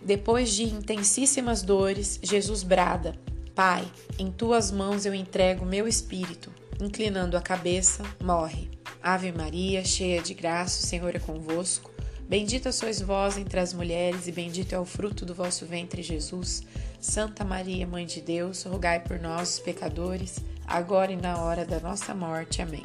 Depois 0.02 0.54
de 0.54 0.64
intensíssimas 0.64 1.62
dores, 1.62 2.18
Jesus 2.24 2.64
brada: 2.64 3.14
Pai, 3.54 3.86
em 4.18 4.32
tuas 4.32 4.72
mãos 4.72 5.06
eu 5.06 5.14
entrego 5.14 5.66
meu 5.66 5.86
espírito. 5.86 6.50
Inclinando 6.82 7.36
a 7.36 7.42
cabeça, 7.42 8.04
morre. 8.24 8.70
Ave 9.04 9.34
Maria, 9.34 9.84
cheia 9.84 10.22
de 10.22 10.34
graça, 10.34 10.82
o 10.82 10.88
Senhor 10.88 11.14
é 11.14 11.20
convosco. 11.20 11.92
Bendita 12.30 12.72
sois 12.72 13.02
vós 13.02 13.38
entre 13.38 13.60
as 13.60 13.74
mulheres, 13.74 14.28
e 14.28 14.32
bendito 14.32 14.74
é 14.74 14.80
o 14.80 14.86
fruto 14.86 15.26
do 15.26 15.36
vosso 15.36 15.66
ventre, 15.66 16.02
Jesus. 16.02 16.64
Santa 17.00 17.46
Maria, 17.46 17.88
Mãe 17.88 18.06
de 18.06 18.20
Deus, 18.20 18.64
rogai 18.64 19.00
por 19.00 19.20
nós, 19.20 19.58
pecadores, 19.60 20.40
agora 20.68 21.12
e 21.12 21.16
na 21.16 21.42
hora 21.42 21.66
da 21.66 21.80
nossa 21.80 22.14
morte. 22.14 22.62
Amém. 22.62 22.84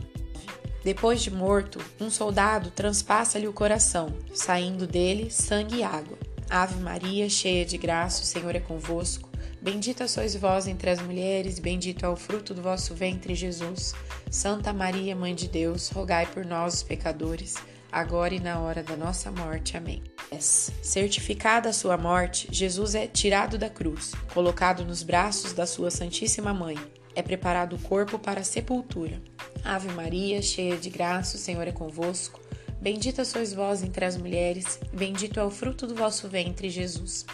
Depois 0.84 1.22
de 1.22 1.30
morto, 1.30 1.80
um 2.00 2.10
soldado 2.10 2.70
transpassa-lhe 2.70 3.48
o 3.48 3.52
coração, 3.52 4.14
saindo 4.32 4.86
dele 4.86 5.30
sangue 5.30 5.78
e 5.78 5.82
água. 5.82 6.16
Ave 6.48 6.80
Maria, 6.80 7.28
cheia 7.28 7.64
de 7.64 7.76
graça, 7.76 8.22
o 8.22 8.26
Senhor 8.26 8.54
é 8.54 8.60
convosco. 8.60 9.28
Bendita 9.60 10.06
sois 10.06 10.36
vós 10.36 10.68
entre 10.68 10.90
as 10.90 11.00
mulheres, 11.00 11.58
bendito 11.58 12.04
é 12.04 12.08
o 12.08 12.16
fruto 12.16 12.52
do 12.52 12.60
vosso 12.60 12.94
ventre, 12.94 13.34
Jesus. 13.34 13.94
Santa 14.30 14.72
Maria, 14.74 15.16
Mãe 15.16 15.34
de 15.34 15.48
Deus, 15.48 15.88
rogai 15.88 16.26
por 16.26 16.44
nós, 16.44 16.82
pecadores, 16.82 17.54
agora 17.94 18.34
e 18.34 18.40
na 18.40 18.58
hora 18.58 18.82
da 18.82 18.96
nossa 18.96 19.30
morte. 19.30 19.76
Amém. 19.76 20.02
Certificada 20.40 21.68
a 21.68 21.72
sua 21.72 21.96
morte, 21.96 22.48
Jesus 22.50 22.96
é 22.96 23.06
tirado 23.06 23.56
da 23.56 23.70
cruz, 23.70 24.12
colocado 24.32 24.84
nos 24.84 25.04
braços 25.04 25.52
da 25.52 25.64
sua 25.64 25.92
Santíssima 25.92 26.52
Mãe. 26.52 26.76
É 27.14 27.22
preparado 27.22 27.76
o 27.76 27.78
corpo 27.78 28.18
para 28.18 28.40
a 28.40 28.44
sepultura. 28.44 29.22
Ave 29.64 29.92
Maria, 29.92 30.42
cheia 30.42 30.76
de 30.76 30.90
graça, 30.90 31.36
o 31.36 31.40
Senhor 31.40 31.68
é 31.68 31.72
convosco. 31.72 32.40
Bendita 32.80 33.24
sois 33.24 33.54
vós 33.54 33.84
entre 33.84 34.04
as 34.04 34.16
mulheres, 34.16 34.80
bendito 34.92 35.38
é 35.38 35.44
o 35.44 35.50
fruto 35.50 35.86
do 35.86 35.94
vosso 35.94 36.28
ventre, 36.28 36.68
Jesus. 36.68 37.24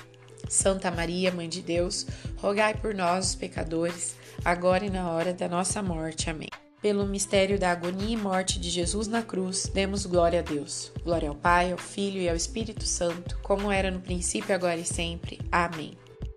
Santa 0.47 0.91
Maria, 0.91 1.33
Mãe 1.33 1.49
de 1.49 1.63
Deus, 1.63 2.07
rogai 2.37 2.75
por 2.75 2.95
nós, 2.95 3.31
os 3.31 3.35
pecadores, 3.35 4.15
agora 4.45 4.85
e 4.85 4.91
na 4.91 5.11
hora 5.11 5.33
da 5.33 5.49
nossa 5.49 5.83
morte. 5.83 6.29
Amém. 6.29 6.60
Pelo 6.81 7.07
mistério 7.07 7.59
da 7.59 7.73
agonia 7.73 8.15
e 8.15 8.17
morte 8.17 8.59
de 8.59 8.71
Jesus 8.71 9.07
na 9.07 9.21
cruz, 9.21 9.71
demos 9.73 10.07
glória 10.07 10.41
a 10.41 10.43
Deus. 10.43 10.91
Glória 11.05 11.29
ao 11.29 11.35
Pai, 11.35 11.73
ao 11.73 11.77
Filho 11.77 12.19
e 12.19 12.27
ao 12.27 12.35
Espírito 12.35 12.87
Santo, 12.87 13.39
como 13.43 13.71
era 13.71 13.91
no 13.91 14.01
princípio, 14.01 14.55
agora 14.55 14.79
e 14.79 14.85
sempre. 14.87 15.39
Amém. 15.53 15.93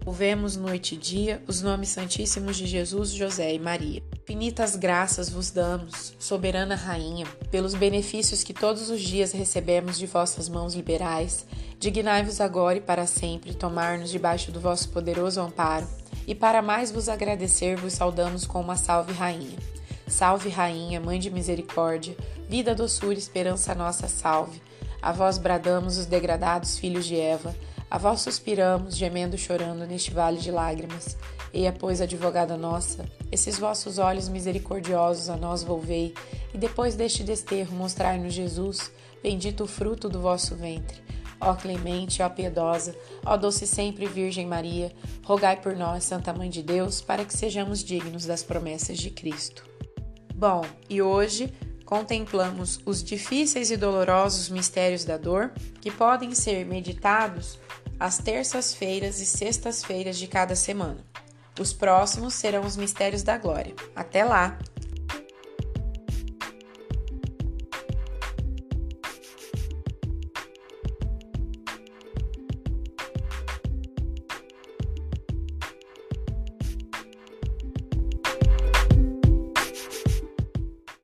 Ouvemos 0.06 0.58
noite 0.58 0.96
e 0.96 0.98
dia 0.98 1.42
os 1.48 1.62
nomes 1.62 1.88
santíssimos 1.88 2.58
de 2.58 2.66
Jesus, 2.66 3.12
José 3.12 3.54
e 3.54 3.60
Maria. 3.60 4.04
Infinitas 4.22 4.76
graças 4.76 5.30
vos 5.30 5.50
damos, 5.50 6.14
soberana 6.20 6.76
Rainha, 6.76 7.26
pelos 7.50 7.74
benefícios 7.74 8.44
que 8.44 8.54
todos 8.54 8.90
os 8.90 9.00
dias 9.00 9.32
recebemos 9.32 9.98
de 9.98 10.06
vossas 10.06 10.50
mãos 10.50 10.74
liberais. 10.74 11.46
Dignai-vos 11.80 12.42
agora 12.42 12.78
e 12.78 12.82
para 12.82 13.08
sempre 13.08 13.54
tomar-nos 13.54 14.12
debaixo 14.12 14.52
do 14.52 14.60
vosso 14.60 14.90
poderoso 14.90 15.40
amparo, 15.40 15.88
e 16.28 16.36
para 16.36 16.62
mais 16.62 16.92
vos 16.92 17.08
agradecer, 17.08 17.78
vos 17.78 17.94
saudamos 17.94 18.46
com 18.46 18.60
uma 18.60 18.76
salve, 18.76 19.14
Rainha. 19.14 19.73
Salve, 20.13 20.47
Rainha, 20.47 21.02
Mãe 21.02 21.17
de 21.17 21.32
Misericórdia, 21.32 22.15
vida, 22.47 22.76
doçura, 22.76 23.17
esperança 23.17 23.73
nossa, 23.73 24.08
salve. 24.08 24.62
A 25.02 25.12
vós 25.12 25.39
bradamos 25.39 25.97
os 25.97 26.06
degradados 26.06 26.78
filhos 26.78 27.08
de 27.08 27.19
Eva, 27.19 27.56
a 27.89 27.97
vós 27.97 28.21
suspiramos, 28.21 28.95
gemendo 28.95 29.36
chorando 29.39 29.88
neste 29.88 30.12
vale 30.12 30.38
de 30.38 30.52
lágrimas. 30.52 31.17
Eia, 31.52 31.73
pois, 31.73 31.99
advogada 31.99 32.56
nossa, 32.56 33.10
esses 33.32 33.58
vossos 33.58 33.97
olhos 33.97 34.30
misericordiosos 34.30 35.32
a 35.32 35.36
nós 35.36 35.63
volvei, 35.63 36.13
e 36.54 36.60
depois 36.60 36.95
deste 36.95 37.23
desterro 37.23 37.76
mostrai-nos 37.76 38.36
Jesus, 38.36 38.91
bendito 39.23 39.63
o 39.63 39.67
fruto 39.67 40.08
do 40.08 40.21
vosso 40.21 40.56
ventre. 40.56 41.02
Ó 41.41 41.56
clemente, 41.56 42.21
ó 42.21 42.30
piedosa, 42.30 42.95
ó 43.26 43.36
doce 43.36 43.65
sempre 43.65 44.06
Virgem 44.06 44.45
Maria, 44.45 44.93
rogai 45.23 45.60
por 45.60 45.76
nós, 45.76 46.04
Santa 46.04 46.32
Mãe 46.32 46.52
de 46.52 46.62
Deus, 46.62 47.02
para 47.02 47.26
que 47.26 47.36
sejamos 47.36 47.84
dignos 47.84 48.28
das 48.28 48.43
promessas 48.43 48.99
de 48.99 49.10
Cristo. 49.10 49.73
Bom, 50.36 50.65
e 50.89 51.02
hoje 51.02 51.54
contemplamos 51.86 52.80
os 52.86 53.04
difíceis 53.04 53.69
e 53.69 53.78
dolorosos 53.78 54.50
mistérios 54.50 55.06
da 55.06 55.17
dor 55.17 55.52
que 55.80 55.91
podem 55.91 56.34
ser 56.34 56.65
meditados 56.65 57.60
às 58.00 58.17
terças-feiras 58.17 59.19
e 59.19 59.26
sextas-feiras 59.26 60.17
de 60.17 60.28
cada 60.28 60.56
semana. 60.56 60.98
Os 61.60 61.72
próximos 61.72 62.34
serão 62.34 62.65
os 62.65 62.76
mistérios 62.76 63.22
da 63.22 63.38
glória. 63.38 63.76
Até 63.96 64.26
lá! 64.26 64.58